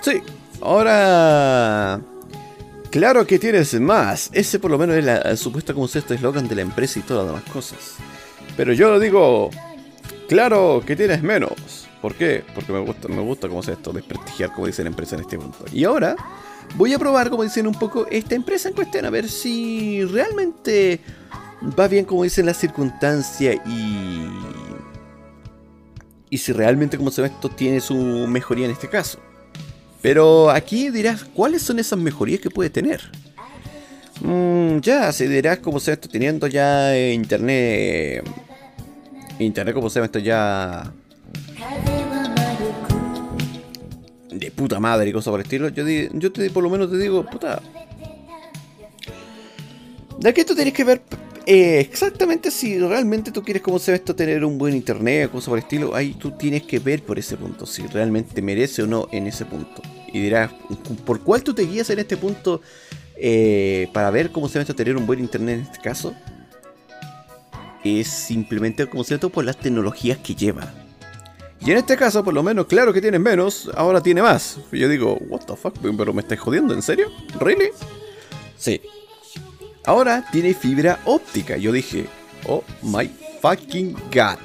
Sí, 0.02 0.22
ahora... 0.60 2.00
Claro 2.90 3.26
que 3.26 3.40
tienes 3.40 3.74
más. 3.80 4.30
Ese 4.32 4.60
por 4.60 4.70
lo 4.70 4.78
menos 4.78 4.96
es 4.96 5.04
la 5.04 5.37
supuesta 5.37 5.74
como 5.74 5.87
este 5.87 6.14
eslogan 6.14 6.46
de 6.46 6.54
la 6.54 6.62
empresa 6.62 7.00
y 7.00 7.02
todas 7.02 7.26
las 7.26 7.34
demás 7.34 7.52
cosas. 7.52 7.96
Pero 8.56 8.72
yo 8.72 8.90
lo 8.90 9.00
digo... 9.00 9.50
Claro 10.28 10.82
que 10.87 10.94
tienes 10.94 11.22
menos. 11.22 11.84
¿Por 12.05 12.14
qué? 12.17 12.45
Porque 12.55 12.71
me 12.71 12.81
gusta, 12.81 13.09
me 13.09 13.23
gusta 13.23 13.49
cómo 13.49 13.61
es 13.61 13.69
esto, 13.69 13.90
desprestigiar, 13.90 14.53
como 14.53 14.67
dicen 14.67 14.85
la 14.85 14.90
empresa 14.90 15.17
en 15.17 15.23
este 15.23 15.38
punto. 15.38 15.64
Y 15.73 15.85
ahora 15.85 16.14
voy 16.77 16.93
a 16.93 16.99
probar, 16.99 17.31
como 17.31 17.45
dicen 17.45 17.67
un 17.67 17.73
poco, 17.73 18.07
esta 18.11 18.35
empresa 18.35 18.69
en 18.69 18.75
cuestión, 18.75 19.07
a 19.07 19.09
ver 19.09 19.27
si 19.27 20.05
realmente 20.05 21.01
va 21.62 21.88
bien, 21.88 22.05
como 22.05 22.25
dicen 22.25 22.45
las 22.45 22.59
circunstancias 22.59 23.57
y. 23.67 24.27
Y 26.29 26.37
si 26.37 26.53
realmente, 26.53 26.99
como 26.99 27.11
se 27.11 27.23
ve, 27.23 27.29
esto 27.29 27.49
tiene 27.49 27.81
su 27.81 27.97
mejoría 27.97 28.67
en 28.67 28.73
este 28.73 28.90
caso. 28.90 29.19
Pero 30.03 30.51
aquí 30.51 30.90
dirás, 30.90 31.25
¿cuáles 31.25 31.62
son 31.62 31.79
esas 31.79 31.99
mejorías 31.99 32.38
que 32.38 32.51
puede 32.51 32.69
tener? 32.69 33.01
Mm, 34.21 34.81
ya, 34.81 35.11
se 35.11 35.27
dirás, 35.27 35.61
como 35.61 35.81
se 35.81 35.93
ve, 35.93 35.95
esto 35.95 36.11
teniendo 36.11 36.49
ya 36.49 36.95
internet. 36.99 38.29
Internet, 39.38 39.75
como 39.75 39.88
se 39.88 40.01
ve, 40.01 40.05
esto 40.05 40.19
ya 40.19 40.93
de 44.44 44.50
puta 44.50 44.80
madre 44.80 45.11
y 45.11 45.12
cosas 45.12 45.30
por 45.30 45.40
el 45.40 45.44
estilo, 45.44 45.68
yo, 45.68 45.85
yo 45.87 46.33
te, 46.33 46.50
por 46.50 46.62
lo 46.62 46.70
menos 46.70 46.90
te 46.90 46.98
digo, 46.98 47.24
puta. 47.24 47.61
De 50.18 50.28
aquí 50.28 50.44
tú 50.44 50.54
tienes 50.54 50.72
que 50.72 50.85
ver 50.85 51.02
eh, 51.46 51.80
exactamente 51.80 52.50
si 52.50 52.78
realmente 52.78 53.30
tú 53.30 53.42
quieres, 53.42 53.62
como 53.62 53.78
se 53.78 53.90
ve 53.90 53.98
esto, 53.98 54.14
tener 54.14 54.44
un 54.44 54.57
buen 54.57 54.74
internet 54.74 55.30
cosas 55.30 55.48
por 55.50 55.59
el 55.59 55.64
estilo. 55.64 55.94
Ahí 55.94 56.14
tú 56.14 56.30
tienes 56.30 56.62
que 56.62 56.78
ver 56.78 57.02
por 57.02 57.18
ese 57.18 57.37
punto, 57.37 57.66
si 57.66 57.87
realmente 57.87 58.40
merece 58.40 58.83
o 58.83 58.87
no 58.87 59.09
en 59.12 59.26
ese 59.26 59.44
punto. 59.44 59.83
Y 60.12 60.20
dirás, 60.20 60.52
¿por 61.04 61.20
cuál 61.20 61.42
tú 61.42 61.52
te 61.52 61.62
guías 61.62 61.90
en 61.90 61.98
este 61.98 62.16
punto 62.16 62.62
eh, 63.16 63.88
para 63.92 64.11
ver 64.11 64.30
cómo 64.30 64.48
se 64.48 64.59
ve 64.59 64.62
esto, 64.62 64.74
tener 64.74 64.96
un 64.96 65.07
buen 65.07 65.20
internet 65.20 65.59
en 65.59 65.66
este 65.66 65.80
caso? 65.80 66.14
Es 67.83 68.09
simplemente, 68.09 68.87
como 68.87 69.04
se 69.04 69.18
ve, 69.18 69.28
por 69.28 69.44
las 69.44 69.59
tecnologías 69.59 70.16
que 70.18 70.35
lleva. 70.35 70.72
Y 71.64 71.70
en 71.70 71.79
este 71.79 71.96
caso, 71.96 72.22
por 72.22 72.35
lo 72.35 72.42
menos, 72.42 72.66
claro 72.66 72.92
que 72.92 73.00
tienes 73.00 73.20
menos, 73.20 73.70
ahora 73.74 74.03
tiene 74.03 74.20
más. 74.20 74.59
Y 74.70 74.81
yo 74.81 74.88
digo, 74.88 75.18
what 75.29 75.40
the 75.46 75.57
fuck, 75.57 75.74
pero 75.96 76.12
me 76.12 76.20
estáis 76.20 76.40
jodiendo, 76.40 76.74
¿en 76.74 76.83
serio? 76.83 77.09
¿Really? 77.40 77.70
Sí. 78.59 78.81
Ahora 79.87 80.27
tiene 80.31 80.55
fibra 80.55 81.00
óptica. 81.05 81.57
Yo 81.57 81.72
dije, 81.72 82.07
Oh 82.46 82.62
my 82.83 83.11
fucking 83.40 83.94
god. 84.12 84.38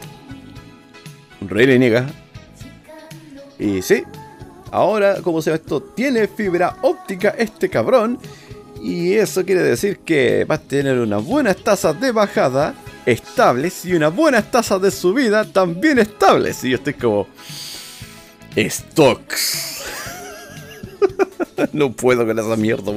Rey 1.42 1.80
niega. 1.80 2.08
Y 3.58 3.82
sí, 3.82 4.04
ahora, 4.72 5.22
como 5.22 5.42
se 5.42 5.52
ve 5.52 5.58
esto, 5.58 5.82
tiene 5.82 6.28
fibra 6.28 6.78
óptica 6.82 7.36
este 7.38 7.70
cabrón. 7.70 8.20
Y 8.82 9.14
eso 9.14 9.44
quiere 9.44 9.62
decir 9.62 10.00
que 10.00 10.46
va 10.46 10.56
a 10.56 10.62
tener 10.62 10.98
unas 10.98 11.24
buenas 11.24 11.58
tasas 11.58 12.00
de 12.00 12.14
bajada 12.14 12.74
estables 13.06 13.86
y 13.86 13.94
unas 13.94 14.16
buenas 14.16 14.50
tasas 14.52 14.82
de 14.82 14.92
subida 14.92 15.46
también 15.46 16.00
estables. 16.00 16.64
Y 16.64 16.72
yo 16.72 16.78
estoy 16.78 16.94
como... 16.94 17.28
Stocks. 18.58 19.84
no 21.74 21.92
puedo 21.92 22.26
con 22.26 22.38
esa 22.38 22.56
mierda, 22.56 22.92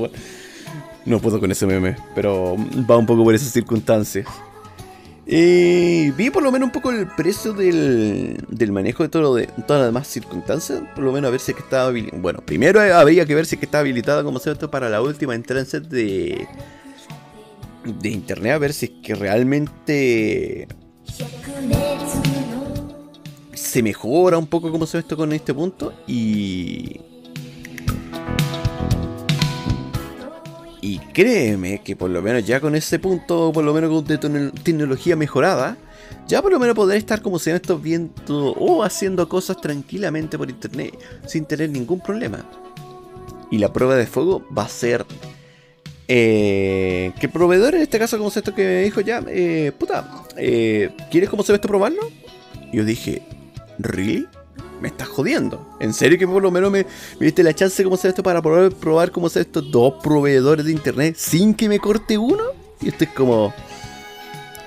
No 1.05 1.21
puedo 1.21 1.39
con 1.39 1.51
ese 1.51 1.67
meme, 1.67 1.97
pero 2.15 2.57
va 2.91 2.97
un 2.97 3.07
poco 3.07 3.25
por 3.25 3.35
esas 3.35 3.53
circunstancias. 3.53 4.27
Y 5.25 6.11
vi 6.13 6.31
por 6.31 6.43
lo 6.43 6.51
menos 6.51 6.67
un 6.67 6.73
poco 6.73 6.91
el 6.91 7.07
precio 7.07 7.53
del, 7.53 8.45
del 8.49 8.73
manejo 8.73 9.05
de, 9.05 9.09
todo 9.09 9.37
de 9.37 9.47
todas 9.67 9.81
las 9.83 9.89
demás 9.89 10.09
circunstancias. 10.09 10.83
Por 10.95 11.05
lo 11.05 11.13
menos 11.13 11.29
a 11.29 11.31
ver 11.31 11.41
si 11.41 11.53
es 11.53 11.57
que 11.57 11.63
estaba. 11.63 11.93
Bueno, 12.15 12.41
primero 12.45 12.81
habría 12.81 13.25
que 13.25 13.35
ver 13.35 13.47
si 13.47 13.55
es 13.55 13.61
que 13.61 13.67
está 13.67 13.79
habilitada 13.79 14.25
como 14.25 14.41
se 14.41 14.55
para 14.57 14.89
la 14.89 15.01
última 15.01 15.35
entrada 15.35 15.65
de, 15.65 16.49
de 17.85 18.09
internet. 18.09 18.53
A 18.53 18.59
ver 18.59 18.73
si 18.73 18.87
es 18.87 18.93
que 19.03 19.15
realmente 19.15 20.69
se 23.55 23.83
mejora 23.83 24.39
un 24.39 24.47
poco 24.47 24.71
como 24.71 24.87
se 24.87 24.99
ve 24.99 25.01
esto 25.01 25.17
con 25.17 25.33
este 25.33 25.55
punto. 25.55 25.93
Y 26.07 27.01
Y 30.85 30.99
créeme 30.99 31.81
que 31.81 31.95
por 31.95 32.11
lo 32.11 32.21
menos 32.23 32.45
ya 32.45 32.61
con 32.61 32.75
ese 32.75 32.99
punto, 32.99 33.53
por 33.53 33.63
lo 33.63 33.73
menos 33.73 33.89
con 33.89 34.53
tecnología 34.65 35.15
mejorada, 35.15 35.77
ya 36.27 36.43
por 36.43 36.51
lo 36.51 36.59
menos 36.59 36.75
podré 36.75 36.99
estar 36.99 37.23
como 37.23 37.39
se 37.39 37.55
esto 37.55 37.79
viendo 37.79 38.53
o 38.55 38.83
haciendo 38.83 39.29
cosas 39.29 39.61
tranquilamente 39.61 40.37
por 40.37 40.51
internet 40.51 40.99
sin 41.25 41.45
tener 41.45 41.71
ningún 41.71 42.01
problema. 42.01 42.45
Y 43.49 43.59
la 43.59 43.73
prueba 43.73 43.95
de 43.95 44.09
fuego 44.09 44.45
va 44.57 44.65
a 44.65 44.69
ser 44.69 45.07
eh, 46.09 47.13
que 47.19 47.27
el 47.27 47.33
proveedor, 47.33 47.75
en 47.75 47.83
este 47.83 47.99
caso, 47.99 48.19
como 48.19 48.31
se 48.31 48.41
esto 48.41 48.55
que 48.55 48.65
me 48.65 48.83
dijo 48.83 49.01
ya, 49.01 49.23
eh, 49.29 49.73
puta, 49.79 50.25
eh, 50.37 50.91
¿quieres 51.11 51.31
como 51.31 51.43
se 51.43 51.53
ve 51.53 51.57
esto 51.57 51.69
probarlo? 51.69 52.03
Yo 52.73 52.85
dije, 52.85 53.23
¿really? 53.79 54.27
me 54.83 54.89
estás 54.89 55.09
jodiendo. 55.09 55.77
En 55.81 55.95
serio 55.95 56.19
que 56.19 56.27
por 56.27 56.43
lo 56.43 56.51
menos 56.51 56.71
me, 56.71 56.85
diste 57.21 57.45
la 57.45 57.55
chance 57.55 57.85
como 57.85 57.97
sea 57.97 58.11
esto 58.11 58.23
para 58.23 58.43
probar, 58.43 58.73
probar 58.73 59.13
cómo 59.13 59.29
ser 59.29 59.43
estos 59.43 59.71
dos 59.71 59.95
proveedores 60.03 60.67
de 60.67 60.73
internet 60.73 61.15
sin 61.17 61.55
que 61.55 61.69
me 61.69 61.79
corte 61.79 62.19
uno. 62.19 62.43
Y 62.81 62.89
esto 62.89 63.05
es 63.05 63.11
como... 63.11 63.55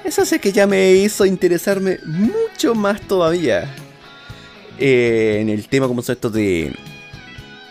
Eso 0.05 0.21
hace 0.21 0.39
que 0.39 0.51
ya 0.51 0.67
me 0.67 0.93
hizo 0.93 1.25
interesarme 1.25 1.97
mucho 2.05 2.75
más 2.75 3.01
todavía 3.01 3.75
eh, 4.77 5.39
en 5.41 5.49
el 5.49 5.67
tema 5.67 5.87
como 5.87 6.01
sea 6.01 6.13
esto 6.13 6.29
de 6.29 6.75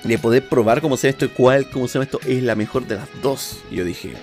de 0.04 0.18
poder 0.18 0.48
probar 0.48 0.80
cómo 0.80 0.96
sea 0.96 1.10
esto 1.10 1.24
y 1.24 1.28
cuál 1.28 1.70
como 1.70 1.88
sea 1.88 2.02
esto 2.02 2.20
es 2.26 2.42
la 2.42 2.54
mejor 2.54 2.86
de 2.86 2.96
las 2.96 3.08
dos. 3.22 3.58
Y 3.70 3.76
yo 3.76 3.84
dije, 3.84 4.14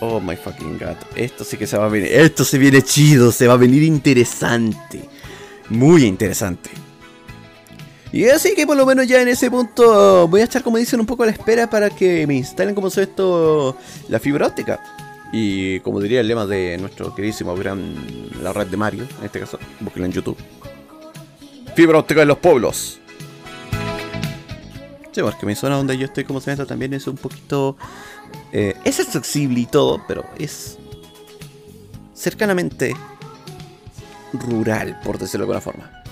oh 0.00 0.20
my 0.20 0.36
fucking 0.36 0.78
god, 0.78 0.96
esto 1.14 1.44
sí 1.44 1.56
que 1.56 1.66
se 1.66 1.76
va 1.76 1.86
a 1.86 1.88
venir, 1.88 2.10
esto 2.12 2.44
se 2.44 2.58
viene 2.58 2.82
chido, 2.82 3.30
se 3.30 3.46
va 3.46 3.54
a 3.54 3.58
venir 3.58 3.82
interesante 3.82 5.08
muy 5.72 6.04
interesante. 6.04 6.70
Y 8.12 8.26
así 8.26 8.54
que 8.54 8.66
por 8.66 8.76
lo 8.76 8.84
menos 8.84 9.06
ya 9.06 9.22
en 9.22 9.28
ese 9.28 9.50
punto 9.50 10.28
voy 10.28 10.42
a 10.42 10.44
estar, 10.44 10.62
como 10.62 10.76
dicen, 10.76 11.00
un 11.00 11.06
poco 11.06 11.22
a 11.22 11.26
la 11.26 11.32
espera 11.32 11.68
para 11.68 11.88
que 11.88 12.26
me 12.26 12.34
instalen, 12.34 12.74
como 12.74 12.90
se 12.90 13.04
esto, 13.04 13.76
la 14.08 14.18
fibra 14.18 14.46
óptica. 14.46 14.80
Y 15.32 15.80
como 15.80 15.98
diría 15.98 16.20
el 16.20 16.28
lema 16.28 16.44
de 16.44 16.76
nuestro 16.76 17.14
queridísimo 17.14 17.56
gran, 17.56 17.94
la 18.42 18.52
red 18.52 18.66
de 18.66 18.76
Mario, 18.76 19.06
en 19.18 19.24
este 19.24 19.40
caso, 19.40 19.58
búsquenlo 19.80 20.06
en 20.06 20.12
YouTube. 20.12 20.36
Fibra 21.74 21.98
óptica 21.98 22.20
en 22.20 22.28
los 22.28 22.38
pueblos. 22.38 23.00
Sí, 25.12 25.20
porque 25.20 25.44
mi 25.44 25.54
zona 25.54 25.76
donde 25.76 25.98
yo 25.98 26.06
estoy 26.06 26.24
como 26.24 26.40
se 26.40 26.56
también 26.56 26.94
es 26.94 27.06
un 27.06 27.16
poquito... 27.16 27.76
Eh, 28.50 28.74
es 28.84 28.98
accesible 28.98 29.60
y 29.60 29.66
todo, 29.66 30.02
pero 30.08 30.24
es 30.38 30.78
cercanamente 32.14 32.94
rural, 34.32 34.98
por 35.04 35.18
decirlo 35.18 35.46
de 35.46 35.52
alguna 35.52 35.60
forma. 35.60 36.02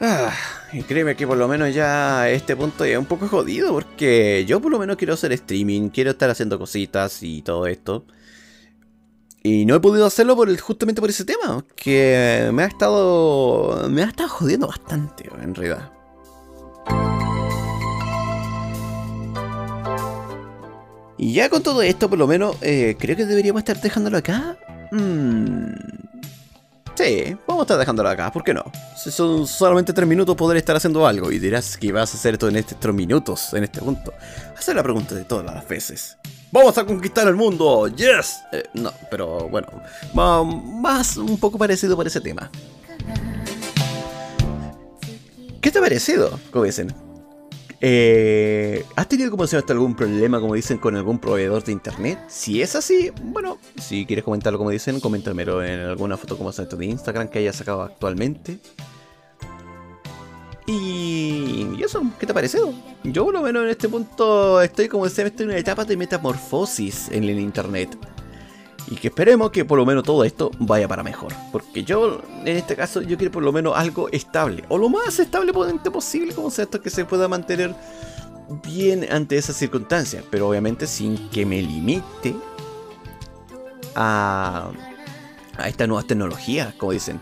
Ah, 0.00 0.32
y 0.72 0.82
créeme 0.82 1.16
que 1.16 1.26
por 1.26 1.36
lo 1.36 1.48
menos 1.48 1.74
ya 1.74 2.22
a 2.22 2.30
este 2.30 2.56
punto 2.56 2.84
ya 2.84 2.92
es 2.92 2.98
un 2.98 3.06
poco 3.06 3.28
jodido 3.28 3.72
porque 3.72 4.44
yo 4.46 4.60
por 4.60 4.70
lo 4.70 4.78
menos 4.78 4.96
quiero 4.96 5.14
hacer 5.14 5.32
streaming, 5.32 5.88
quiero 5.90 6.10
estar 6.10 6.30
haciendo 6.30 6.58
cositas 6.58 7.22
y 7.22 7.42
todo 7.42 7.66
esto. 7.66 8.04
Y 9.46 9.64
no 9.64 9.76
he 9.76 9.80
podido 9.80 10.06
hacerlo 10.06 10.34
por 10.34 10.58
justamente 10.58 11.00
por 11.00 11.08
ese 11.08 11.24
tema, 11.24 11.64
que 11.76 12.50
me 12.52 12.64
ha 12.64 12.66
estado 12.66 13.88
me 13.88 14.02
ha 14.02 14.06
estado 14.06 14.28
jodiendo 14.28 14.66
bastante 14.66 15.30
en 15.40 15.54
realidad. 15.54 15.92
Y 21.16 21.32
ya 21.32 21.48
con 21.48 21.62
todo 21.62 21.82
esto, 21.82 22.10
por 22.10 22.18
lo 22.18 22.26
menos, 22.26 22.56
eh, 22.60 22.96
creo 22.98 23.14
que 23.14 23.24
deberíamos 23.24 23.60
estar 23.60 23.80
dejándolo 23.80 24.18
acá. 24.18 24.58
Mmm. 24.90 26.05
Sí, 26.96 27.36
vamos 27.46 27.60
a 27.60 27.64
estar 27.64 27.78
dejándolo 27.78 28.08
acá, 28.08 28.32
¿por 28.32 28.42
qué 28.42 28.54
no? 28.54 28.64
Si 28.96 29.10
son 29.10 29.46
solamente 29.46 29.92
tres 29.92 30.08
minutos 30.08 30.34
poder 30.34 30.56
estar 30.56 30.74
haciendo 30.76 31.06
algo 31.06 31.30
y 31.30 31.38
dirás 31.38 31.76
que 31.76 31.92
vas 31.92 32.14
a 32.14 32.16
hacer 32.16 32.34
esto 32.34 32.48
en 32.48 32.56
estos 32.56 32.80
tres 32.80 32.94
minutos, 32.94 33.52
en 33.52 33.64
este 33.64 33.80
punto. 33.80 34.14
Hacer 34.56 34.76
la 34.76 34.82
pregunta 34.82 35.14
de 35.14 35.24
todas 35.24 35.44
las 35.44 35.68
veces. 35.68 36.16
¡Vamos 36.50 36.78
a 36.78 36.86
conquistar 36.86 37.28
el 37.28 37.36
mundo! 37.36 37.86
¡Yes! 37.88 38.38
Eh, 38.50 38.62
no, 38.72 38.92
pero 39.10 39.46
bueno, 39.50 39.68
más 40.14 41.18
un 41.18 41.38
poco 41.38 41.58
parecido 41.58 41.96
por 41.96 42.06
ese 42.06 42.22
tema. 42.22 42.50
¿Qué 45.60 45.70
te 45.70 45.78
ha 45.78 45.82
parecido? 45.82 46.40
Dicen, 46.64 46.94
eh, 47.80 48.84
¿Has 48.96 49.08
tenido 49.08 49.30
como 49.30 49.46
se 49.46 49.56
algún 49.56 49.94
problema, 49.94 50.40
como 50.40 50.54
dicen, 50.54 50.78
con 50.78 50.96
algún 50.96 51.18
proveedor 51.18 51.62
de 51.64 51.72
internet? 51.72 52.18
Si 52.28 52.62
es 52.62 52.74
así, 52.74 53.10
bueno, 53.22 53.58
si 53.78 54.06
quieres 54.06 54.24
comentarlo 54.24 54.58
como 54.58 54.70
dicen, 54.70 55.00
coméntamelo 55.00 55.62
en 55.64 55.80
alguna 55.80 56.16
foto 56.16 56.38
como 56.38 56.52
de 56.52 56.86
Instagram 56.86 57.28
que 57.28 57.40
hayas 57.40 57.56
sacado 57.56 57.82
actualmente. 57.82 58.58
Y, 60.66 61.80
eso, 61.82 62.02
¿qué 62.18 62.26
te 62.26 62.32
ha 62.32 62.34
parecido? 62.34 62.74
Yo 63.04 63.24
por 63.24 63.34
lo 63.34 63.42
menos 63.42 63.62
en 63.64 63.68
este 63.68 63.88
punto 63.88 64.60
estoy 64.60 64.88
como 64.88 65.08
se 65.08 65.22
estoy 65.24 65.44
en 65.44 65.50
una 65.50 65.58
etapa 65.58 65.84
de 65.84 65.96
metamorfosis 65.96 67.08
en 67.10 67.24
el 67.24 67.38
internet. 67.38 67.96
Y 68.88 68.96
que 68.96 69.08
esperemos 69.08 69.50
que 69.50 69.64
por 69.64 69.78
lo 69.78 69.84
menos 69.84 70.04
todo 70.04 70.22
esto 70.24 70.50
vaya 70.58 70.86
para 70.86 71.02
mejor. 71.02 71.32
Porque 71.50 71.82
yo, 71.82 72.22
en 72.44 72.56
este 72.56 72.76
caso, 72.76 73.02
yo 73.02 73.16
quiero 73.16 73.32
por 73.32 73.42
lo 73.42 73.52
menos 73.52 73.74
algo 73.76 74.08
estable. 74.10 74.64
O 74.68 74.78
lo 74.78 74.88
más 74.88 75.18
estable 75.18 75.52
posible, 75.52 76.34
como 76.34 76.50
sea 76.50 76.64
esto, 76.64 76.80
que 76.80 76.90
se 76.90 77.04
pueda 77.04 77.26
mantener 77.26 77.74
bien 78.64 79.06
ante 79.10 79.36
esas 79.36 79.56
circunstancias. 79.56 80.22
Pero 80.30 80.48
obviamente 80.48 80.86
sin 80.86 81.28
que 81.30 81.44
me 81.44 81.60
limite 81.60 82.34
a, 83.96 84.70
a 85.58 85.68
estas 85.68 85.88
nuevas 85.88 86.06
tecnologías, 86.06 86.74
como 86.74 86.92
dicen. 86.92 87.20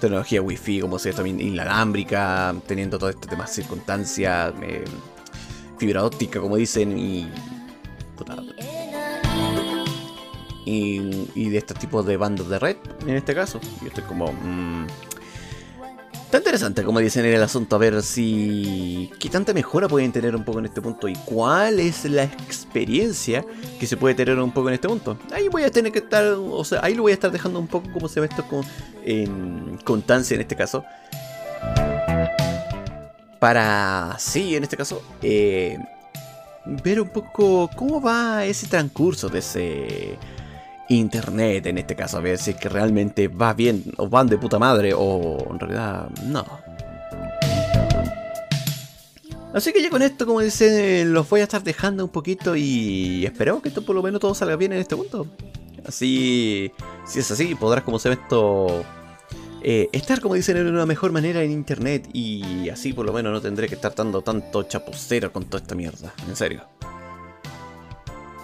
Tecnología 0.00 0.42
wifi, 0.42 0.80
como 0.80 0.98
sea 0.98 1.14
también 1.14 1.40
inalámbrica, 1.40 2.54
teniendo 2.66 2.98
todo 2.98 3.08
este 3.08 3.28
tema 3.28 3.46
circunstancias, 3.46 4.52
eh, 4.60 4.84
fibra 5.78 6.04
óptica, 6.04 6.38
como 6.38 6.56
dicen, 6.56 6.98
y 6.98 7.26
y, 10.66 11.48
de 11.48 11.56
estos 11.56 11.78
tipos 11.78 12.04
de 12.04 12.16
bandos 12.16 12.48
de 12.48 12.58
red, 12.58 12.76
en 13.06 13.16
este 13.16 13.34
caso. 13.34 13.60
Yo 13.80 13.88
estoy 13.88 14.04
como... 14.04 14.32
Mmm, 14.32 14.86
Está 16.26 16.38
interesante, 16.38 16.82
como 16.82 16.98
dicen 16.98 17.24
en 17.24 17.34
el 17.34 17.42
asunto, 17.44 17.76
a 17.76 17.78
ver 17.78 18.02
si. 18.02 19.12
qué 19.20 19.28
tanta 19.28 19.54
mejora 19.54 19.86
pueden 19.86 20.10
tener 20.10 20.34
un 20.34 20.44
poco 20.44 20.58
en 20.58 20.64
este 20.64 20.82
punto 20.82 21.06
y 21.06 21.14
cuál 21.24 21.78
es 21.78 22.04
la 22.04 22.24
experiencia 22.24 23.44
que 23.78 23.86
se 23.86 23.96
puede 23.96 24.16
tener 24.16 24.36
un 24.40 24.50
poco 24.50 24.66
en 24.66 24.74
este 24.74 24.88
punto. 24.88 25.16
Ahí 25.32 25.46
voy 25.46 25.62
a 25.62 25.70
tener 25.70 25.92
que 25.92 26.00
estar, 26.00 26.24
o 26.24 26.64
sea, 26.64 26.80
ahí 26.82 26.94
lo 26.94 27.02
voy 27.02 27.12
a 27.12 27.14
estar 27.14 27.30
dejando 27.30 27.60
un 27.60 27.68
poco 27.68 27.92
como 27.92 28.08
se 28.08 28.18
ve 28.18 28.26
esto 28.26 28.44
con, 28.48 28.64
en 29.04 29.78
constancia 29.84 30.34
en 30.34 30.40
este 30.40 30.56
caso. 30.56 30.84
Para, 33.38 34.16
sí, 34.18 34.56
en 34.56 34.64
este 34.64 34.76
caso, 34.76 35.04
eh, 35.22 35.78
ver 36.82 37.00
un 37.00 37.08
poco 37.08 37.70
cómo 37.76 38.00
va 38.00 38.44
ese 38.44 38.66
transcurso 38.66 39.28
de 39.28 39.38
ese 39.38 40.18
internet 40.88 41.66
en 41.66 41.78
este 41.78 41.96
caso, 41.96 42.18
a 42.18 42.20
ver 42.20 42.38
si 42.38 42.52
es 42.52 42.56
que 42.56 42.68
realmente 42.68 43.28
va 43.28 43.54
bien 43.54 43.84
o 43.96 44.08
van 44.08 44.26
de 44.26 44.38
puta 44.38 44.58
madre 44.58 44.92
o 44.94 45.38
en 45.50 45.58
realidad 45.58 46.08
no. 46.24 46.44
Así 49.56 49.72
que 49.72 49.82
ya 49.82 49.88
con 49.88 50.02
esto, 50.02 50.26
como 50.26 50.40
dicen, 50.42 51.14
los 51.14 51.28
voy 51.30 51.40
a 51.40 51.44
estar 51.44 51.62
dejando 51.62 52.04
un 52.04 52.10
poquito 52.10 52.56
y 52.56 53.24
esperemos 53.24 53.62
que 53.62 53.70
esto 53.70 53.82
por 53.82 53.96
lo 53.96 54.02
menos 54.02 54.20
todo 54.20 54.34
salga 54.34 54.54
bien 54.56 54.74
en 54.74 54.80
este 54.80 54.96
punto. 54.96 55.26
Así, 55.86 56.70
si 57.06 57.20
es 57.20 57.30
así, 57.30 57.54
podrás 57.54 57.82
como 57.82 57.98
se 57.98 58.10
ve 58.10 58.16
esto... 58.16 58.84
Eh, 59.62 59.88
estar, 59.92 60.20
como 60.20 60.34
dicen, 60.34 60.58
en 60.58 60.66
una 60.68 60.84
mejor 60.84 61.10
manera 61.10 61.42
en 61.42 61.50
internet 61.50 62.08
y 62.12 62.68
así 62.68 62.92
por 62.92 63.06
lo 63.06 63.12
menos 63.12 63.32
no 63.32 63.40
tendré 63.40 63.66
que 63.66 63.74
estar 63.76 63.94
dando 63.94 64.20
tanto 64.20 64.62
chapucero 64.64 65.32
con 65.32 65.46
toda 65.46 65.62
esta 65.62 65.74
mierda, 65.74 66.12
en 66.28 66.36
serio. 66.36 66.62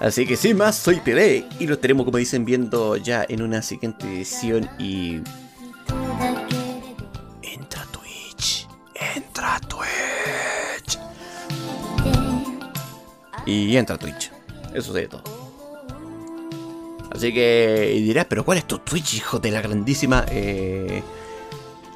Así 0.02 0.26
que 0.26 0.36
sin 0.36 0.56
más, 0.56 0.74
soy 0.74 0.96
Pelé 0.96 1.46
y 1.60 1.66
lo 1.68 1.74
estaremos, 1.74 2.04
como 2.04 2.18
dicen, 2.18 2.44
viendo 2.44 2.96
ya 2.96 3.24
en 3.28 3.40
una 3.40 3.62
siguiente 3.62 4.04
edición 4.08 4.68
y... 4.76 5.20
Entra 7.40 7.82
a 7.82 7.86
Twitch, 7.86 8.66
entra 9.14 9.54
a 9.54 9.60
Twitch. 9.60 10.98
Y 13.46 13.76
entra 13.76 13.94
a 13.94 13.98
Twitch. 13.98 14.32
Eso 14.74 14.96
es 14.96 15.08
todo. 15.08 15.22
Así 17.14 17.32
que 17.32 17.92
dirás, 18.04 18.26
pero 18.28 18.44
¿cuál 18.44 18.58
es 18.58 18.64
tu 18.64 18.80
Twitch, 18.80 19.14
hijo 19.14 19.38
de 19.38 19.52
la 19.52 19.62
grandísima? 19.62 20.26
Eh, 20.30 21.00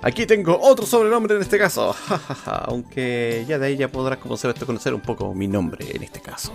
aquí 0.02 0.26
tengo 0.26 0.56
otro 0.60 0.86
sobrenombre 0.86 1.34
en 1.34 1.42
este 1.42 1.58
caso. 1.58 1.96
Aunque 2.66 3.44
ya 3.48 3.58
de 3.58 3.66
ahí 3.66 3.76
ya 3.76 3.88
podrás 3.88 4.18
conocer, 4.18 4.54
conocer 4.64 4.94
un 4.94 5.00
poco 5.00 5.34
mi 5.34 5.48
nombre 5.48 5.88
en 5.92 6.04
este 6.04 6.20
caso. 6.20 6.52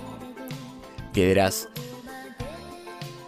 Que 1.13 1.27
dirás, 1.27 1.67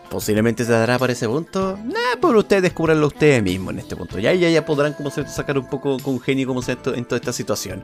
posiblemente 0.09 0.63
se 0.63 0.71
dará 0.71 0.99
para 0.99 1.13
ese 1.13 1.27
punto. 1.27 1.77
Nah, 1.83 2.19
por 2.21 2.35
ustedes 2.35 2.63
descubranlo 2.63 3.07
ustedes 3.07 3.41
mismos 3.41 3.73
en 3.73 3.79
este 3.79 3.95
punto. 3.95 4.19
Ya, 4.19 4.33
ya, 4.33 4.49
ya 4.49 4.65
podrán 4.65 4.93
como 4.93 5.09
se 5.09 5.27
sacar 5.27 5.57
un 5.57 5.67
poco 5.67 5.97
con 5.99 6.19
genio 6.19 6.47
como 6.47 6.61
se 6.61 6.73
en 6.73 7.05
toda 7.05 7.17
esta 7.17 7.33
situación. 7.33 7.83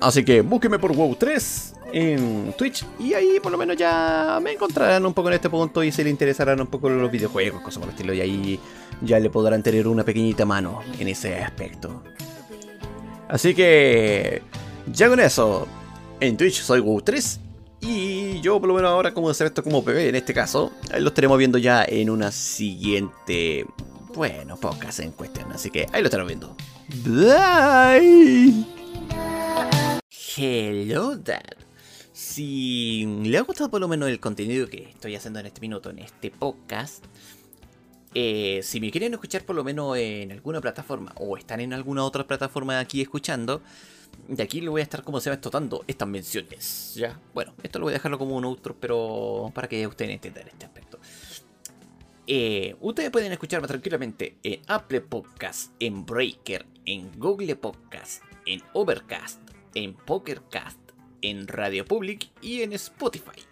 Así 0.00 0.24
que 0.24 0.40
búsqueme 0.40 0.80
por 0.80 0.96
WoW 0.96 1.14
3 1.14 1.74
en 1.92 2.54
Twitch 2.58 2.84
y 2.98 3.14
ahí 3.14 3.38
por 3.40 3.52
lo 3.52 3.58
menos 3.58 3.76
ya 3.76 4.40
me 4.42 4.52
encontrarán 4.52 5.06
un 5.06 5.14
poco 5.14 5.28
en 5.28 5.34
este 5.34 5.48
punto 5.48 5.84
y 5.84 5.92
se 5.92 6.02
le 6.02 6.10
interesarán 6.10 6.60
un 6.60 6.66
poco 6.66 6.88
los 6.88 7.10
videojuegos, 7.10 7.62
cosas 7.62 7.78
por 7.78 7.88
el 7.88 7.94
estilo, 7.94 8.12
y 8.12 8.20
ahí 8.20 8.60
ya 9.00 9.20
le 9.20 9.30
podrán 9.30 9.62
tener 9.62 9.86
una 9.86 10.02
pequeñita 10.02 10.44
mano 10.44 10.80
en 10.98 11.06
ese 11.06 11.38
aspecto. 11.38 12.02
Así 13.28 13.54
que 13.54 14.42
ya 14.86 15.08
con 15.08 15.20
eso, 15.20 15.68
en 16.22 16.36
Twitch 16.36 16.62
soy 16.62 16.80
WoW3 16.80 17.38
y 17.80 18.40
yo 18.42 18.60
por 18.60 18.68
lo 18.68 18.74
menos 18.76 18.92
ahora 18.92 19.12
como 19.12 19.28
hacer 19.28 19.48
esto 19.48 19.64
como 19.64 19.82
PB 19.82 20.08
en 20.08 20.14
este 20.14 20.32
caso, 20.32 20.70
lo 20.96 21.08
estaremos 21.08 21.36
viendo 21.36 21.58
ya 21.58 21.84
en 21.84 22.10
una 22.10 22.30
siguiente, 22.30 23.66
bueno, 24.14 24.56
podcast 24.56 25.00
en 25.00 25.10
cuestión, 25.10 25.50
así 25.50 25.68
que 25.70 25.88
ahí 25.92 26.00
lo 26.00 26.06
estaremos 26.06 26.28
viendo. 26.28 26.56
Bye. 27.04 28.64
Hello 30.36 31.16
Dad. 31.16 31.56
Si 32.12 33.04
le 33.24 33.36
ha 33.36 33.40
gustado 33.40 33.68
por 33.68 33.80
lo 33.80 33.88
menos 33.88 34.08
el 34.08 34.20
contenido 34.20 34.68
que 34.68 34.90
estoy 34.90 35.16
haciendo 35.16 35.40
en 35.40 35.46
este 35.46 35.60
minuto, 35.60 35.90
en 35.90 35.98
este 35.98 36.30
podcast, 36.30 37.04
eh, 38.14 38.60
si 38.62 38.80
me 38.80 38.92
quieren 38.92 39.12
escuchar 39.12 39.42
por 39.42 39.56
lo 39.56 39.64
menos 39.64 39.96
en 39.96 40.30
alguna 40.30 40.60
plataforma 40.60 41.12
o 41.16 41.36
están 41.36 41.58
en 41.58 41.72
alguna 41.72 42.04
otra 42.04 42.28
plataforma 42.28 42.78
aquí 42.78 43.02
escuchando, 43.02 43.60
de 44.28 44.42
aquí 44.42 44.60
le 44.60 44.68
voy 44.68 44.80
a 44.80 44.84
estar 44.84 45.02
como 45.02 45.20
se 45.20 45.30
va 45.30 45.34
estotando 45.34 45.84
estas 45.86 46.08
menciones. 46.08 46.94
Ya, 46.94 47.20
bueno, 47.34 47.54
esto 47.62 47.78
lo 47.78 47.86
voy 47.86 47.92
a 47.92 47.96
dejarlo 47.96 48.18
como 48.18 48.36
un 48.36 48.44
outro, 48.44 48.76
pero 48.78 49.50
para 49.54 49.68
que 49.68 49.86
ustedes 49.86 50.12
entiendan 50.12 50.48
este 50.48 50.66
aspecto. 50.66 50.98
Eh, 52.26 52.76
ustedes 52.80 53.10
pueden 53.10 53.32
escucharme 53.32 53.66
tranquilamente 53.66 54.38
en 54.42 54.60
Apple 54.68 55.02
Podcast, 55.02 55.72
en 55.80 56.06
Breaker, 56.06 56.66
en 56.86 57.10
Google 57.18 57.56
Podcast, 57.56 58.22
en 58.46 58.62
Overcast, 58.74 59.40
en 59.74 59.94
Pokercast, 59.94 60.78
en 61.20 61.48
Radio 61.48 61.84
Public 61.84 62.30
y 62.40 62.62
en 62.62 62.72
Spotify. 62.74 63.51